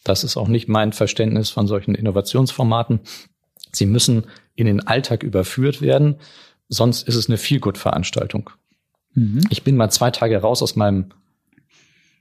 Das 0.04 0.25
ist 0.25 0.37
auch 0.37 0.49
nicht 0.49 0.68
mein 0.68 0.92
Verständnis 0.92 1.50
von 1.50 1.66
solchen 1.66 1.94
Innovationsformaten. 1.94 3.00
Sie 3.73 3.87
müssen 3.87 4.25
in 4.54 4.66
den 4.66 4.87
Alltag 4.87 5.23
überführt 5.23 5.80
werden, 5.80 6.16
sonst 6.68 7.06
ist 7.06 7.14
es 7.16 7.28
eine 7.28 7.38
Feelgood-Veranstaltung. 7.38 8.50
Mhm. 9.14 9.44
Ich 9.50 9.62
bin 9.62 9.76
mal 9.76 9.90
zwei 9.90 10.11
Tage 10.11 10.38
raus 10.38 10.62
aus 10.62 10.76
meinem 10.76 11.11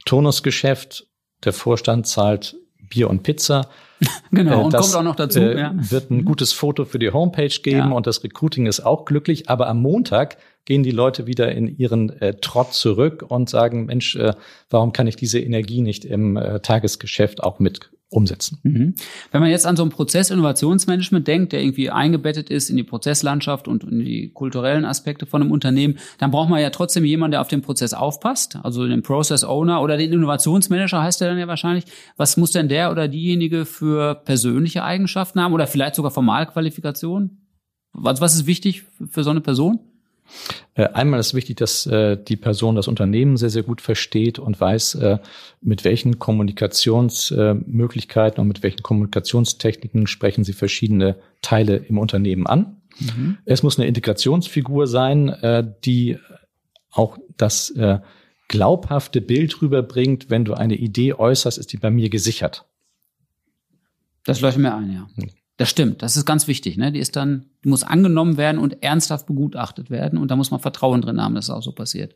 Turnusgeschäft. 0.05 1.07
Der 1.43 1.53
Vorstand 1.53 2.07
zahlt 2.07 2.55
Bier 2.91 3.09
und 3.09 3.23
Pizza. 3.23 3.67
genau, 4.31 4.61
äh, 4.61 4.63
und 4.65 4.73
kommt 4.75 4.95
auch 4.95 5.03
noch 5.03 5.15
dazu. 5.15 5.39
Äh, 5.39 5.59
ja. 5.59 5.73
Wird 5.75 6.11
ein 6.11 6.25
gutes 6.25 6.53
Foto 6.53 6.85
für 6.85 6.99
die 6.99 7.11
Homepage 7.11 7.49
geben 7.49 7.89
ja. 7.89 7.91
und 7.91 8.05
das 8.05 8.23
Recruiting 8.23 8.67
ist 8.67 8.81
auch 8.81 9.05
glücklich. 9.05 9.49
Aber 9.49 9.67
am 9.67 9.81
Montag 9.81 10.37
gehen 10.65 10.83
die 10.83 10.91
Leute 10.91 11.25
wieder 11.25 11.51
in 11.51 11.77
ihren 11.77 12.09
äh, 12.21 12.35
Trott 12.35 12.73
zurück 12.73 13.25
und 13.27 13.49
sagen, 13.49 13.85
Mensch, 13.85 14.15
äh, 14.15 14.33
warum 14.69 14.93
kann 14.93 15.07
ich 15.07 15.15
diese 15.15 15.39
Energie 15.39 15.81
nicht 15.81 16.05
im 16.05 16.37
äh, 16.37 16.59
Tagesgeschäft 16.59 17.41
auch 17.41 17.59
mit 17.59 17.89
umsetzen. 18.11 18.59
Mhm. 18.63 18.95
Wenn 19.31 19.41
man 19.41 19.49
jetzt 19.49 19.65
an 19.65 19.77
so 19.77 19.83
ein 19.83 19.89
Prozessinnovationsmanagement 19.89 21.27
denkt, 21.27 21.53
der 21.53 21.63
irgendwie 21.63 21.89
eingebettet 21.89 22.49
ist 22.49 22.69
in 22.69 22.75
die 22.75 22.83
Prozesslandschaft 22.83 23.67
und 23.67 23.85
in 23.85 23.99
die 23.99 24.29
kulturellen 24.33 24.83
Aspekte 24.83 25.25
von 25.25 25.41
einem 25.41 25.51
Unternehmen, 25.51 25.97
dann 26.19 26.29
braucht 26.29 26.49
man 26.49 26.61
ja 26.61 26.69
trotzdem 26.69 27.05
jemanden, 27.05 27.31
der 27.31 27.41
auf 27.41 27.47
den 27.47 27.61
Prozess 27.61 27.93
aufpasst, 27.93 28.57
also 28.63 28.85
den 28.85 29.01
Process 29.01 29.43
Owner 29.45 29.81
oder 29.81 29.97
den 29.97 30.11
Innovationsmanager 30.11 31.01
heißt 31.01 31.21
der 31.21 31.29
dann 31.29 31.39
ja 31.39 31.47
wahrscheinlich. 31.47 31.85
Was 32.17 32.35
muss 32.35 32.51
denn 32.51 32.67
der 32.67 32.91
oder 32.91 33.07
diejenige 33.07 33.65
für 33.65 34.15
persönliche 34.15 34.83
Eigenschaften 34.83 35.41
haben 35.41 35.53
oder 35.53 35.65
vielleicht 35.65 35.95
sogar 35.95 36.11
Formalqualifikationen? 36.11 37.47
Was, 37.93 38.19
was 38.19 38.35
ist 38.35 38.45
wichtig 38.45 38.83
für 39.09 39.23
so 39.23 39.29
eine 39.29 39.41
Person? 39.41 39.79
Äh, 40.73 40.87
einmal 40.89 41.19
ist 41.19 41.33
wichtig, 41.33 41.57
dass 41.57 41.85
äh, 41.85 42.17
die 42.17 42.37
Person 42.37 42.75
das 42.75 42.87
Unternehmen 42.87 43.35
sehr, 43.37 43.49
sehr 43.49 43.63
gut 43.63 43.81
versteht 43.81 44.39
und 44.39 44.59
weiß, 44.59 44.95
äh, 44.95 45.19
mit 45.61 45.83
welchen 45.83 46.19
Kommunikationsmöglichkeiten 46.19 48.41
und 48.41 48.47
mit 48.47 48.63
welchen 48.63 48.81
Kommunikationstechniken 48.81 50.07
sprechen 50.07 50.43
sie 50.43 50.53
verschiedene 50.53 51.17
Teile 51.41 51.77
im 51.77 51.97
Unternehmen 51.97 52.47
an. 52.47 52.77
Mhm. 52.99 53.37
Es 53.45 53.63
muss 53.63 53.77
eine 53.77 53.87
Integrationsfigur 53.87 54.87
sein, 54.87 55.73
die 55.85 56.17
auch 56.91 57.17
das 57.37 57.73
glaubhafte 58.47 59.21
Bild 59.21 59.61
rüberbringt, 59.61 60.29
wenn 60.29 60.45
du 60.45 60.53
eine 60.53 60.75
Idee 60.75 61.13
äußerst, 61.13 61.57
ist 61.57 61.71
die 61.71 61.77
bei 61.77 61.89
mir 61.89 62.09
gesichert. 62.09 62.65
Das 64.25 64.41
leuchtet 64.41 64.61
mir 64.61 64.75
ein, 64.75 64.91
ja. 64.91 65.07
Das 65.57 65.69
stimmt, 65.69 66.01
das 66.01 66.17
ist 66.17 66.25
ganz 66.25 66.47
wichtig. 66.47 66.77
Ne? 66.77 66.91
Die 66.91 66.99
ist 66.99 67.15
dann, 67.15 67.45
die 67.63 67.69
muss 67.69 67.83
angenommen 67.83 68.37
werden 68.37 68.57
und 68.57 68.81
ernsthaft 68.81 69.27
begutachtet 69.27 69.89
werden 69.89 70.17
und 70.17 70.31
da 70.31 70.35
muss 70.35 70.51
man 70.51 70.59
Vertrauen 70.59 71.01
drin 71.01 71.21
haben, 71.21 71.35
dass 71.35 71.45
es 71.45 71.51
auch 71.51 71.61
so 71.61 71.71
passiert. 71.71 72.15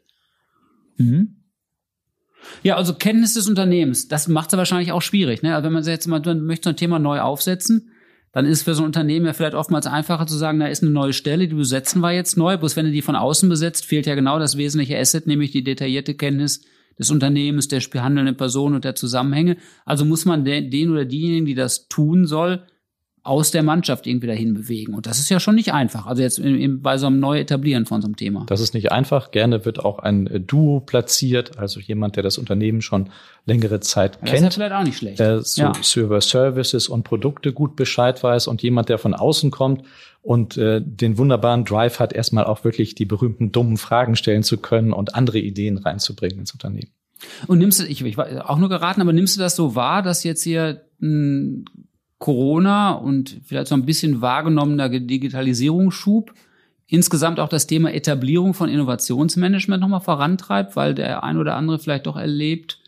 Mhm. 0.97 1.41
Ja, 2.63 2.75
also 2.75 2.93
Kenntnis 2.93 3.33
des 3.33 3.47
Unternehmens, 3.47 4.07
das 4.07 4.27
macht 4.27 4.53
es 4.53 4.57
wahrscheinlich 4.57 4.91
auch 4.91 5.01
schwierig. 5.01 5.41
Ne? 5.41 5.55
Also 5.55 5.65
wenn 5.65 5.73
man 5.73 5.83
jetzt 5.83 6.07
mal 6.07 6.21
man 6.21 6.45
möchte 6.45 6.69
so 6.69 6.69
ein 6.71 6.77
Thema 6.77 6.99
neu 6.99 7.19
aufsetzen, 7.19 7.91
dann 8.31 8.45
ist 8.45 8.63
für 8.63 8.75
so 8.75 8.83
ein 8.83 8.87
Unternehmen 8.87 9.25
ja 9.25 9.33
vielleicht 9.33 9.55
oftmals 9.55 9.87
einfacher 9.87 10.27
zu 10.27 10.35
sagen, 10.35 10.59
da 10.59 10.67
ist 10.67 10.83
eine 10.83 10.91
neue 10.91 11.13
Stelle, 11.13 11.47
die 11.47 11.55
besetzen 11.55 12.01
wir 12.01 12.11
jetzt 12.11 12.35
neu. 12.37 12.57
Bloß 12.57 12.75
wenn 12.75 12.85
du 12.85 12.91
die 12.91 13.01
von 13.01 13.15
außen 13.15 13.47
besetzt, 13.47 13.85
fehlt 13.85 14.05
ja 14.05 14.15
genau 14.15 14.39
das 14.39 14.57
wesentliche 14.57 14.99
Asset, 14.99 15.25
nämlich 15.25 15.51
die 15.51 15.63
detaillierte 15.63 16.15
Kenntnis 16.15 16.65
des 16.99 17.11
Unternehmens, 17.11 17.67
der 17.69 17.81
handelnden 17.81 18.35
Person 18.35 18.75
und 18.75 18.83
der 18.83 18.95
Zusammenhänge. 18.95 19.57
Also 19.85 20.03
muss 20.03 20.25
man 20.25 20.43
den 20.43 20.91
oder 20.91 21.05
diejenigen, 21.05 21.45
die 21.45 21.55
das 21.55 21.87
tun 21.87 22.25
soll, 22.25 22.63
aus 23.25 23.49
der 23.49 23.63
Mannschaft 23.63 24.05
irgendwie 24.05 24.27
dahin 24.27 24.53
bewegen. 24.53 24.93
Und 24.93 25.07
das 25.07 25.17
ist 25.17 25.29
ja 25.29 25.39
schon 25.39 25.55
nicht 25.55 25.73
einfach. 25.73 26.05
Also 26.05 26.21
jetzt 26.21 26.37
in, 26.37 26.59
in, 26.59 26.81
bei 26.83 26.99
so 26.99 27.07
einem 27.07 27.19
Neuetablieren 27.19 27.87
von 27.87 27.99
so 27.99 28.05
einem 28.05 28.15
Thema. 28.15 28.45
Das 28.45 28.61
ist 28.61 28.75
nicht 28.75 28.91
einfach. 28.91 29.31
Gerne 29.31 29.65
wird 29.65 29.83
auch 29.83 29.97
ein 29.97 30.27
äh, 30.27 30.39
Duo 30.39 30.79
platziert, 30.79 31.57
also 31.57 31.79
jemand, 31.79 32.17
der 32.17 32.23
das 32.23 32.37
Unternehmen 32.37 32.83
schon 32.83 33.09
längere 33.45 33.79
Zeit 33.79 34.17
ja, 34.17 34.19
kennt. 34.19 34.29
Das 34.29 34.35
ist 34.35 34.43
ja 34.43 34.51
vielleicht 34.51 34.73
auch 34.73 34.83
nicht 34.83 34.97
schlecht. 34.97 35.19
Der 35.19 35.41
so 35.41 35.63
ja. 35.63 35.73
Server 35.81 36.21
Services 36.21 36.87
und 36.87 37.03
Produkte 37.03 37.51
gut 37.51 37.75
Bescheid 37.75 38.21
weiß 38.23 38.45
und 38.45 38.61
jemand, 38.61 38.89
der 38.89 38.99
von 38.99 39.15
außen 39.15 39.49
kommt 39.49 39.81
und 40.21 40.55
äh, 40.57 40.79
den 40.85 41.17
wunderbaren 41.17 41.65
Drive 41.65 41.99
hat, 41.99 42.13
erstmal 42.13 42.43
auch 42.43 42.63
wirklich 42.63 42.93
die 42.93 43.05
berühmten 43.05 43.51
dummen 43.51 43.77
Fragen 43.77 44.15
stellen 44.15 44.43
zu 44.43 44.57
können 44.57 44.93
und 44.93 45.15
andere 45.15 45.39
Ideen 45.39 45.79
reinzubringen 45.79 46.41
ins 46.41 46.53
Unternehmen. 46.53 46.91
Und 47.47 47.57
nimmst 47.57 47.79
du, 47.79 47.85
ich, 47.85 48.05
ich 48.05 48.17
war 48.17 48.47
auch 48.51 48.59
nur 48.59 48.69
geraten, 48.69 49.01
aber 49.01 49.13
nimmst 49.13 49.35
du 49.35 49.39
das 49.41 49.55
so 49.55 49.73
wahr, 49.73 50.03
dass 50.03 50.23
jetzt 50.23 50.43
hier 50.43 50.83
ein 51.01 51.65
Corona 52.19 52.93
und 52.93 53.41
vielleicht 53.43 53.67
so 53.67 53.75
ein 53.75 53.85
bisschen 53.85 54.21
wahrgenommener 54.21 54.89
Digitalisierungsschub 54.89 56.33
insgesamt 56.87 57.39
auch 57.39 57.49
das 57.49 57.67
Thema 57.67 57.93
Etablierung 57.93 58.53
von 58.53 58.69
Innovationsmanagement 58.69 59.81
nochmal 59.81 60.01
vorantreibt, 60.01 60.75
weil 60.75 60.93
der 60.93 61.23
ein 61.23 61.37
oder 61.37 61.55
andere 61.55 61.79
vielleicht 61.79 62.05
doch 62.05 62.17
erlebt, 62.17 62.79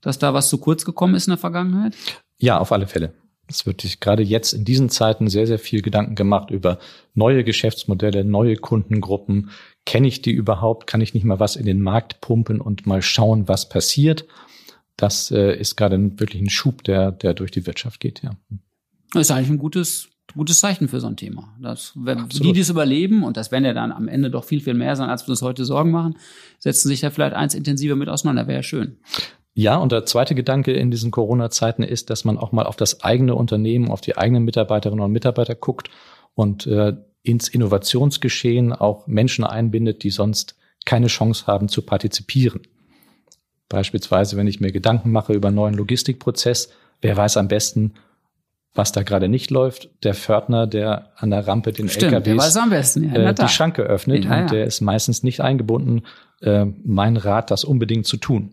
dass 0.00 0.18
da 0.18 0.34
was 0.34 0.48
zu 0.48 0.58
kurz 0.58 0.84
gekommen 0.84 1.14
ist 1.14 1.26
in 1.26 1.32
der 1.32 1.38
Vergangenheit? 1.38 1.96
Ja, 2.38 2.58
auf 2.58 2.72
alle 2.72 2.86
Fälle. 2.86 3.14
Es 3.48 3.64
wird 3.64 3.80
sich 3.80 4.00
gerade 4.00 4.22
jetzt 4.22 4.52
in 4.52 4.64
diesen 4.64 4.90
Zeiten 4.90 5.28
sehr, 5.28 5.46
sehr 5.46 5.60
viel 5.60 5.80
Gedanken 5.80 6.16
gemacht 6.16 6.50
über 6.50 6.78
neue 7.14 7.44
Geschäftsmodelle, 7.44 8.24
neue 8.24 8.56
Kundengruppen. 8.56 9.50
Kenne 9.84 10.08
ich 10.08 10.20
die 10.20 10.32
überhaupt? 10.32 10.88
Kann 10.88 11.00
ich 11.00 11.14
nicht 11.14 11.24
mal 11.24 11.38
was 11.38 11.54
in 11.54 11.64
den 11.64 11.80
Markt 11.80 12.20
pumpen 12.20 12.60
und 12.60 12.86
mal 12.86 13.02
schauen, 13.02 13.46
was 13.46 13.68
passiert? 13.68 14.26
Das 14.96 15.30
äh, 15.30 15.56
ist 15.56 15.76
gerade 15.76 15.96
wirklich 16.18 16.42
ein 16.42 16.50
Schub, 16.50 16.82
der, 16.82 17.12
der 17.12 17.34
durch 17.34 17.52
die 17.52 17.66
Wirtschaft 17.66 18.00
geht, 18.00 18.22
ja. 18.22 18.32
Das 19.12 19.22
ist 19.22 19.30
eigentlich 19.30 19.50
ein 19.50 19.58
gutes, 19.58 20.08
gutes 20.34 20.60
Zeichen 20.60 20.88
für 20.88 21.00
so 21.00 21.06
ein 21.06 21.16
Thema. 21.16 21.54
Das, 21.60 21.92
wenn 21.94 22.28
die, 22.28 22.52
die 22.52 22.60
es 22.60 22.70
überleben, 22.70 23.22
und 23.22 23.36
das 23.36 23.52
werden 23.52 23.64
ja 23.64 23.74
dann 23.74 23.92
am 23.92 24.08
Ende 24.08 24.30
doch 24.30 24.44
viel, 24.44 24.60
viel 24.60 24.74
mehr 24.74 24.96
sein, 24.96 25.08
als 25.08 25.26
wir 25.26 25.30
uns 25.30 25.42
heute 25.42 25.64
Sorgen 25.64 25.90
machen, 25.90 26.16
setzen 26.58 26.88
sich 26.88 27.00
da 27.00 27.10
vielleicht 27.10 27.34
eins 27.34 27.54
intensiver 27.54 27.96
mit 27.96 28.08
auseinander. 28.08 28.46
Wäre 28.46 28.58
ja 28.58 28.62
schön. 28.62 28.96
Ja, 29.54 29.76
und 29.76 29.90
der 29.90 30.04
zweite 30.04 30.34
Gedanke 30.34 30.72
in 30.72 30.90
diesen 30.90 31.10
Corona-Zeiten 31.10 31.82
ist, 31.82 32.10
dass 32.10 32.26
man 32.26 32.36
auch 32.36 32.52
mal 32.52 32.66
auf 32.66 32.76
das 32.76 33.02
eigene 33.02 33.34
Unternehmen, 33.34 33.90
auf 33.90 34.02
die 34.02 34.18
eigenen 34.18 34.44
Mitarbeiterinnen 34.44 35.02
und 35.02 35.12
Mitarbeiter 35.12 35.54
guckt 35.54 35.88
und 36.34 36.66
äh, 36.66 36.94
ins 37.22 37.48
Innovationsgeschehen 37.48 38.74
auch 38.74 39.06
Menschen 39.06 39.44
einbindet, 39.44 40.02
die 40.02 40.10
sonst 40.10 40.56
keine 40.84 41.06
Chance 41.06 41.46
haben 41.46 41.68
zu 41.68 41.82
partizipieren. 41.82 42.60
Beispielsweise, 43.68 44.36
wenn 44.36 44.46
ich 44.46 44.60
mir 44.60 44.72
Gedanken 44.72 45.10
mache 45.10 45.32
über 45.32 45.48
einen 45.48 45.56
neuen 45.56 45.74
Logistikprozess, 45.74 46.70
wer 47.00 47.16
weiß 47.16 47.38
am 47.38 47.48
besten, 47.48 47.94
was 48.76 48.92
da 48.92 49.02
gerade 49.02 49.28
nicht 49.28 49.50
läuft, 49.50 49.88
der 50.04 50.14
Pförtner, 50.14 50.66
der 50.66 51.12
an 51.16 51.30
der 51.30 51.46
Rampe 51.46 51.72
den 51.72 51.88
Stimmt, 51.88 52.12
LKWs 52.12 52.52
der 52.52 52.62
am 52.62 52.70
besten. 52.70 53.14
Ja, 53.14 53.30
äh, 53.30 53.34
die 53.34 53.48
Schranke 53.48 53.82
öffnet 53.82 54.24
ja, 54.24 54.34
ja. 54.34 54.42
und 54.42 54.50
der 54.50 54.64
ist 54.64 54.80
meistens 54.80 55.22
nicht 55.22 55.40
eingebunden. 55.40 56.02
Äh, 56.40 56.66
mein 56.84 57.16
Rat, 57.16 57.50
das 57.50 57.64
unbedingt 57.64 58.06
zu 58.06 58.16
tun. 58.16 58.52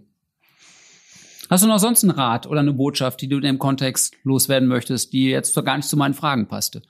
Hast 1.49 1.63
du 1.63 1.67
noch 1.67 1.79
sonst 1.79 2.03
einen 2.03 2.11
Rat 2.11 2.47
oder 2.47 2.61
eine 2.61 2.73
Botschaft, 2.73 3.21
die 3.21 3.27
du 3.27 3.37
in 3.37 3.43
dem 3.43 3.59
Kontext 3.59 4.15
loswerden 4.23 4.67
möchtest, 4.67 5.13
die 5.13 5.29
jetzt 5.29 5.53
gar 5.63 5.77
nicht 5.77 5.89
zu 5.89 5.97
meinen 5.97 6.13
Fragen 6.13 6.47
passte? 6.47 6.81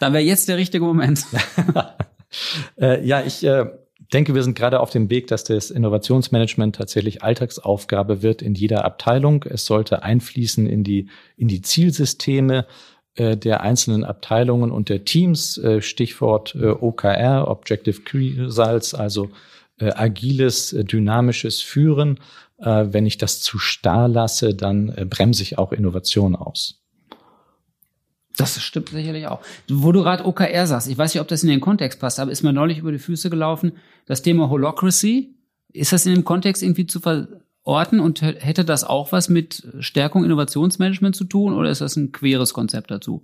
Dann 0.00 0.12
wäre 0.12 0.22
jetzt 0.22 0.48
der 0.48 0.56
richtige 0.56 0.84
Moment. 0.84 1.24
äh, 2.80 3.04
ja, 3.04 3.22
ich 3.22 3.44
äh, 3.44 3.66
denke, 4.12 4.34
wir 4.34 4.42
sind 4.42 4.56
gerade 4.56 4.80
auf 4.80 4.90
dem 4.90 5.10
Weg, 5.10 5.26
dass 5.28 5.44
das 5.44 5.70
Innovationsmanagement 5.70 6.76
tatsächlich 6.76 7.22
Alltagsaufgabe 7.22 8.22
wird 8.22 8.42
in 8.42 8.54
jeder 8.54 8.84
Abteilung. 8.84 9.44
Es 9.48 9.64
sollte 9.66 10.02
einfließen 10.02 10.66
in 10.66 10.84
die, 10.84 11.08
in 11.36 11.48
die 11.48 11.62
Zielsysteme 11.62 12.66
äh, 13.14 13.36
der 13.36 13.62
einzelnen 13.62 14.04
Abteilungen 14.04 14.70
und 14.70 14.88
der 14.88 15.04
Teams. 15.04 15.58
Äh, 15.58 15.82
Stichwort 15.82 16.54
äh, 16.54 16.68
OKR, 16.68 17.48
Objective 17.48 18.00
Results, 18.12 18.94
also 18.94 19.30
äh, 19.78 19.92
agiles, 19.92 20.72
äh, 20.72 20.84
dynamisches 20.84 21.60
Führen. 21.60 22.18
Äh, 22.58 22.86
wenn 22.90 23.06
ich 23.06 23.18
das 23.18 23.40
zu 23.40 23.58
starr 23.58 24.08
lasse, 24.08 24.54
dann 24.54 24.94
bremse 25.08 25.42
ich 25.42 25.58
auch 25.58 25.72
Innovation 25.72 26.36
aus. 26.36 26.81
Das 28.36 28.60
stimmt 28.60 28.90
sicherlich 28.90 29.26
auch. 29.26 29.40
Wo 29.68 29.92
du 29.92 30.02
gerade 30.02 30.24
OKR 30.24 30.66
sagst, 30.66 30.88
ich 30.88 30.96
weiß 30.96 31.14
nicht, 31.14 31.20
ob 31.20 31.28
das 31.28 31.42
in 31.42 31.50
den 31.50 31.60
Kontext 31.60 32.00
passt, 32.00 32.18
aber 32.18 32.30
ist 32.30 32.42
mir 32.42 32.52
neulich 32.52 32.78
über 32.78 32.92
die 32.92 32.98
Füße 32.98 33.30
gelaufen, 33.30 33.72
das 34.06 34.22
Thema 34.22 34.48
Holocracy. 34.48 35.34
Ist 35.72 35.92
das 35.92 36.06
in 36.06 36.14
dem 36.14 36.24
Kontext 36.24 36.62
irgendwie 36.62 36.86
zu 36.86 37.00
ver 37.00 37.28
orten 37.64 38.00
und 38.00 38.22
hätte 38.22 38.64
das 38.64 38.82
auch 38.82 39.12
was 39.12 39.28
mit 39.28 39.62
Stärkung 39.78 40.24
Innovationsmanagement 40.24 41.14
zu 41.14 41.24
tun 41.24 41.54
oder 41.54 41.70
ist 41.70 41.80
das 41.80 41.94
ein 41.94 42.10
queres 42.10 42.54
Konzept 42.54 42.90
dazu? 42.90 43.22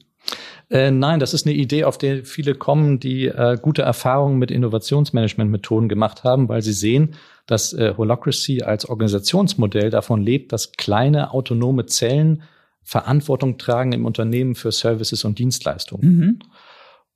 Äh, 0.70 0.90
nein, 0.90 1.20
das 1.20 1.34
ist 1.34 1.46
eine 1.46 1.56
Idee, 1.56 1.84
auf 1.84 1.98
die 1.98 2.22
viele 2.24 2.54
kommen, 2.54 3.00
die 3.00 3.26
äh, 3.26 3.56
gute 3.60 3.82
Erfahrungen 3.82 4.38
mit 4.38 4.50
Innovationsmanagement-Methoden 4.50 5.88
gemacht 5.88 6.24
haben, 6.24 6.48
weil 6.48 6.62
sie 6.62 6.72
sehen, 6.72 7.14
dass 7.46 7.72
äh, 7.72 7.94
Holacracy 7.96 8.62
als 8.62 8.88
Organisationsmodell 8.88 9.90
davon 9.90 10.22
lebt, 10.22 10.52
dass 10.52 10.72
kleine 10.72 11.32
autonome 11.32 11.86
Zellen 11.86 12.42
Verantwortung 12.88 13.58
tragen 13.58 13.92
im 13.92 14.06
Unternehmen 14.06 14.54
für 14.54 14.72
Services 14.72 15.22
und 15.26 15.38
Dienstleistungen. 15.38 16.16
Mhm. 16.16 16.38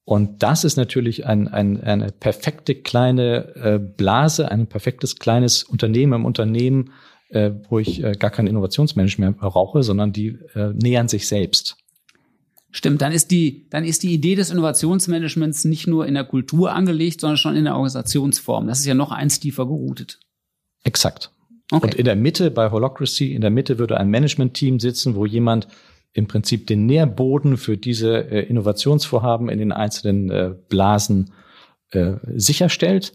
Und 0.05 0.43
das 0.43 0.65
ist 0.65 0.77
natürlich 0.77 1.25
ein, 1.25 1.49
ein, 1.49 1.81
eine 1.81 2.13
perfekte 2.13 2.75
kleine 2.75 3.55
äh, 3.57 3.79
Blase, 3.79 4.51
ein 4.51 4.67
perfektes 4.67 5.17
kleines 5.17 5.63
Unternehmen 5.63 6.13
im 6.13 6.25
Unternehmen, 6.27 6.91
äh, 7.31 7.53
wo 7.71 7.79
ich 7.79 8.05
äh, 8.05 8.13
gar 8.13 8.31
kein 8.31 8.47
Innovationsmanagement 8.47 9.41
mehr 9.41 9.51
brauche, 9.51 9.83
sondern 9.83 10.13
die 10.13 10.39
äh, 10.55 10.75
nähern 10.75 11.09
sich 11.09 11.27
selbst. 11.27 11.79
Stimmt, 12.71 13.01
dann 13.01 13.13
ist 13.13 13.31
die, 13.31 13.67
dann 13.71 13.85
ist 13.85 14.03
die 14.03 14.13
Idee 14.13 14.35
des 14.35 14.51
Innovationsmanagements 14.51 15.65
nicht 15.65 15.87
nur 15.87 16.07
in 16.07 16.13
der 16.13 16.25
Kultur 16.25 16.73
angelegt, 16.73 17.23
sondern 17.23 17.39
schon 17.39 17.57
in 17.57 17.65
der 17.65 17.75
Organisationsform. 17.75 18.67
Das 18.67 18.81
ist 18.81 18.87
ja 18.87 18.95
noch 18.95 19.11
eins 19.11 19.41
tiefer 19.41 19.65
geroutet. 19.65 20.21
Exakt. 20.85 21.31
Okay. 21.73 21.87
Und 21.87 21.95
in 21.95 22.05
der 22.05 22.17
Mitte 22.17 22.51
bei 22.51 22.71
Holocracy, 22.71 23.35
in 23.35 23.41
der 23.41 23.51
Mitte 23.51 23.79
würde 23.79 23.99
ein 23.99 24.11
Management-Team 24.11 24.79
sitzen, 24.79 25.15
wo 25.15 25.25
jemand 25.25 25.69
im 26.13 26.27
Prinzip 26.27 26.67
den 26.67 26.85
Nährboden 26.85 27.57
für 27.57 27.79
diese 27.79 28.31
äh, 28.31 28.43
Innovationsvorhaben 28.43 29.49
in 29.49 29.59
den 29.59 29.73
einzelnen 29.73 30.31
äh, 30.31 30.55
Blasen 30.69 31.33
äh, 31.91 32.17
sicherstellt. 32.35 33.15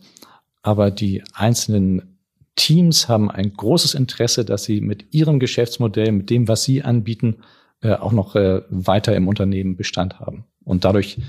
Aber 0.64 0.90
die 0.90 1.24
einzelnen 1.34 2.18
Teams 2.56 3.08
haben 3.08 3.30
ein 3.30 3.54
großes 3.54 3.94
Interesse, 3.94 4.44
dass 4.44 4.64
sie 4.64 4.82
mit 4.82 5.14
ihrem 5.14 5.40
Geschäftsmodell, 5.40 6.12
mit 6.12 6.32
dem, 6.32 6.48
was 6.48 6.64
sie 6.64 6.82
anbieten, 6.82 7.38
äh, 7.82 7.94
auch 7.94 8.12
noch 8.12 8.36
äh, 8.36 8.64
weiter 8.70 9.16
im 9.16 9.28
Unternehmen 9.28 9.76
Bestand 9.76 10.20
haben. 10.20 10.46
Und 10.64 10.84
dadurch 10.84 11.20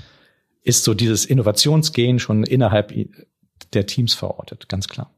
ist 0.63 0.83
so 0.83 0.95
dieses 0.95 1.25
Innovationsgehen 1.25 2.17
schon 2.17 2.43
innerhalb 2.43 2.91
der 3.73 3.85
Teams 3.85 4.15
verortet, 4.15 4.67
ganz 4.67 4.87
klar. 4.87 5.11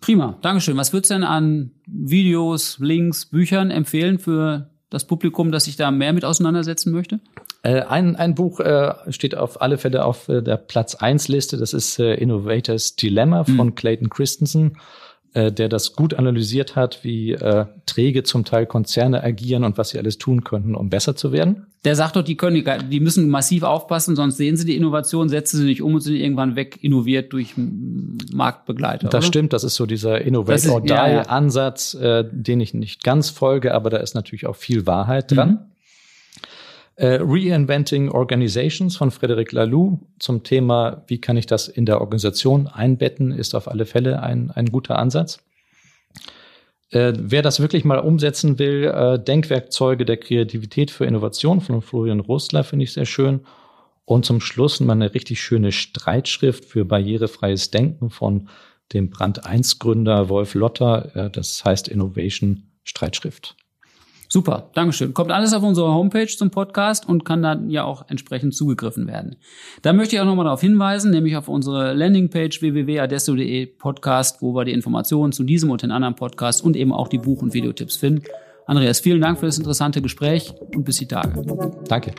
Prima, 0.00 0.38
Dankeschön. 0.40 0.76
Was 0.76 0.92
würdest 0.92 1.10
du 1.10 1.14
denn 1.14 1.24
an 1.24 1.72
Videos, 1.86 2.78
Links, 2.78 3.26
Büchern 3.26 3.70
empfehlen 3.70 4.18
für 4.18 4.70
das 4.88 5.06
Publikum, 5.06 5.52
das 5.52 5.64
sich 5.64 5.76
da 5.76 5.90
mehr 5.90 6.12
mit 6.12 6.24
auseinandersetzen 6.24 6.92
möchte? 6.92 7.20
Äh, 7.62 7.82
ein, 7.82 8.16
ein 8.16 8.34
Buch 8.34 8.60
äh, 8.60 8.94
steht 9.08 9.36
auf 9.36 9.60
alle 9.60 9.76
Fälle 9.76 10.04
auf 10.04 10.28
äh, 10.28 10.42
der 10.42 10.56
Platz 10.56 10.94
1 10.94 11.28
Liste. 11.28 11.58
Das 11.58 11.74
ist 11.74 11.98
äh, 11.98 12.14
Innovators 12.14 12.96
Dilemma 12.96 13.44
von 13.44 13.68
mhm. 13.68 13.74
Clayton 13.74 14.08
Christensen 14.08 14.78
äh, 15.32 15.52
der 15.52 15.68
das 15.68 15.94
gut 15.94 16.14
analysiert 16.14 16.74
hat, 16.74 17.04
wie 17.04 17.32
äh, 17.32 17.66
träge 17.86 18.24
zum 18.24 18.44
Teil 18.44 18.66
Konzerne 18.66 19.22
agieren 19.22 19.62
und 19.62 19.78
was 19.78 19.90
sie 19.90 19.98
alles 19.98 20.18
tun 20.18 20.42
könnten, 20.42 20.74
um 20.74 20.90
besser 20.90 21.14
zu 21.14 21.30
werden. 21.30 21.66
Der 21.84 21.94
sagt 21.94 22.16
doch, 22.16 22.22
die 22.22 22.36
können, 22.36 22.64
die 22.90 23.00
müssen 23.00 23.28
massiv 23.28 23.62
aufpassen, 23.62 24.16
sonst 24.16 24.38
sehen 24.38 24.56
sie 24.56 24.66
die 24.66 24.76
Innovation, 24.76 25.28
setzen 25.28 25.58
sie 25.58 25.64
nicht 25.64 25.82
um 25.82 25.94
und 25.94 26.00
sind 26.00 26.16
irgendwann 26.16 26.56
weg 26.56 26.82
innoviert 26.82 27.32
durch 27.32 27.54
Marktbegleiter. 27.56 29.08
Das 29.08 29.24
oder? 29.24 29.28
stimmt, 29.28 29.52
das 29.52 29.62
ist 29.62 29.76
so 29.76 29.86
dieser 29.86 30.20
Innovate 30.20 30.68
or 30.70 30.80
Die 30.80 30.88
ja, 30.88 31.08
ja. 31.08 31.22
Ansatz, 31.22 31.94
äh, 31.94 32.24
den 32.30 32.60
ich 32.60 32.74
nicht 32.74 33.04
ganz 33.04 33.30
folge, 33.30 33.72
aber 33.72 33.88
da 33.88 33.98
ist 33.98 34.14
natürlich 34.14 34.46
auch 34.46 34.56
viel 34.56 34.86
Wahrheit 34.86 35.30
dran. 35.30 35.50
Mhm. 35.50 35.58
Äh, 37.00 37.18
Reinventing 37.22 38.10
Organizations 38.10 38.94
von 38.94 39.10
Frederic 39.10 39.52
Laloux 39.52 40.06
zum 40.18 40.42
Thema, 40.42 41.02
wie 41.06 41.18
kann 41.18 41.38
ich 41.38 41.46
das 41.46 41.66
in 41.66 41.86
der 41.86 42.02
Organisation 42.02 42.66
einbetten, 42.66 43.32
ist 43.32 43.54
auf 43.54 43.68
alle 43.68 43.86
Fälle 43.86 44.22
ein, 44.22 44.50
ein 44.50 44.66
guter 44.66 44.98
Ansatz. 44.98 45.42
Äh, 46.90 47.14
wer 47.16 47.40
das 47.40 47.58
wirklich 47.60 47.86
mal 47.86 48.00
umsetzen 48.00 48.58
will, 48.58 48.84
äh, 48.84 49.18
Denkwerkzeuge 49.18 50.04
der 50.04 50.18
Kreativität 50.18 50.90
für 50.90 51.06
Innovation 51.06 51.62
von 51.62 51.80
Florian 51.80 52.20
Rostler 52.20 52.64
finde 52.64 52.82
ich 52.84 52.92
sehr 52.92 53.06
schön. 53.06 53.46
Und 54.04 54.26
zum 54.26 54.42
Schluss 54.42 54.78
mal 54.80 54.92
eine 54.92 55.14
richtig 55.14 55.40
schöne 55.40 55.72
Streitschrift 55.72 56.66
für 56.66 56.84
barrierefreies 56.84 57.70
Denken 57.70 58.10
von 58.10 58.50
dem 58.92 59.08
Brand 59.08 59.46
1 59.46 59.78
Gründer 59.78 60.28
Wolf 60.28 60.52
Lotter. 60.52 61.16
Äh, 61.16 61.30
das 61.30 61.64
heißt 61.64 61.88
Innovation 61.88 62.64
Streitschrift. 62.84 63.56
Super, 64.32 64.70
Dankeschön. 64.74 65.12
Kommt 65.12 65.32
alles 65.32 65.52
auf 65.52 65.64
unsere 65.64 65.92
Homepage 65.92 66.28
zum 66.28 66.52
Podcast 66.52 67.08
und 67.08 67.24
kann 67.24 67.42
dann 67.42 67.68
ja 67.68 67.82
auch 67.82 68.04
entsprechend 68.08 68.54
zugegriffen 68.54 69.08
werden. 69.08 69.34
Da 69.82 69.92
möchte 69.92 70.14
ich 70.14 70.22
auch 70.22 70.24
nochmal 70.24 70.44
darauf 70.44 70.60
hinweisen, 70.60 71.10
nämlich 71.10 71.36
auf 71.36 71.48
unsere 71.48 71.94
Landingpage 71.94 72.62
www.adesso.de 72.62 73.66
Podcast, 73.66 74.40
wo 74.40 74.54
wir 74.54 74.64
die 74.64 74.72
Informationen 74.72 75.32
zu 75.32 75.42
diesem 75.42 75.72
und 75.72 75.82
den 75.82 75.90
anderen 75.90 76.14
Podcasts 76.14 76.62
und 76.62 76.76
eben 76.76 76.92
auch 76.92 77.08
die 77.08 77.18
Buch- 77.18 77.42
und 77.42 77.54
Videotipps 77.54 77.96
finden. 77.96 78.22
Andreas, 78.66 79.00
vielen 79.00 79.20
Dank 79.20 79.40
für 79.40 79.46
das 79.46 79.58
interessante 79.58 80.00
Gespräch 80.00 80.54
und 80.76 80.84
bis 80.84 80.98
die 80.98 81.08
Tage. 81.08 81.42
Danke. 81.88 82.14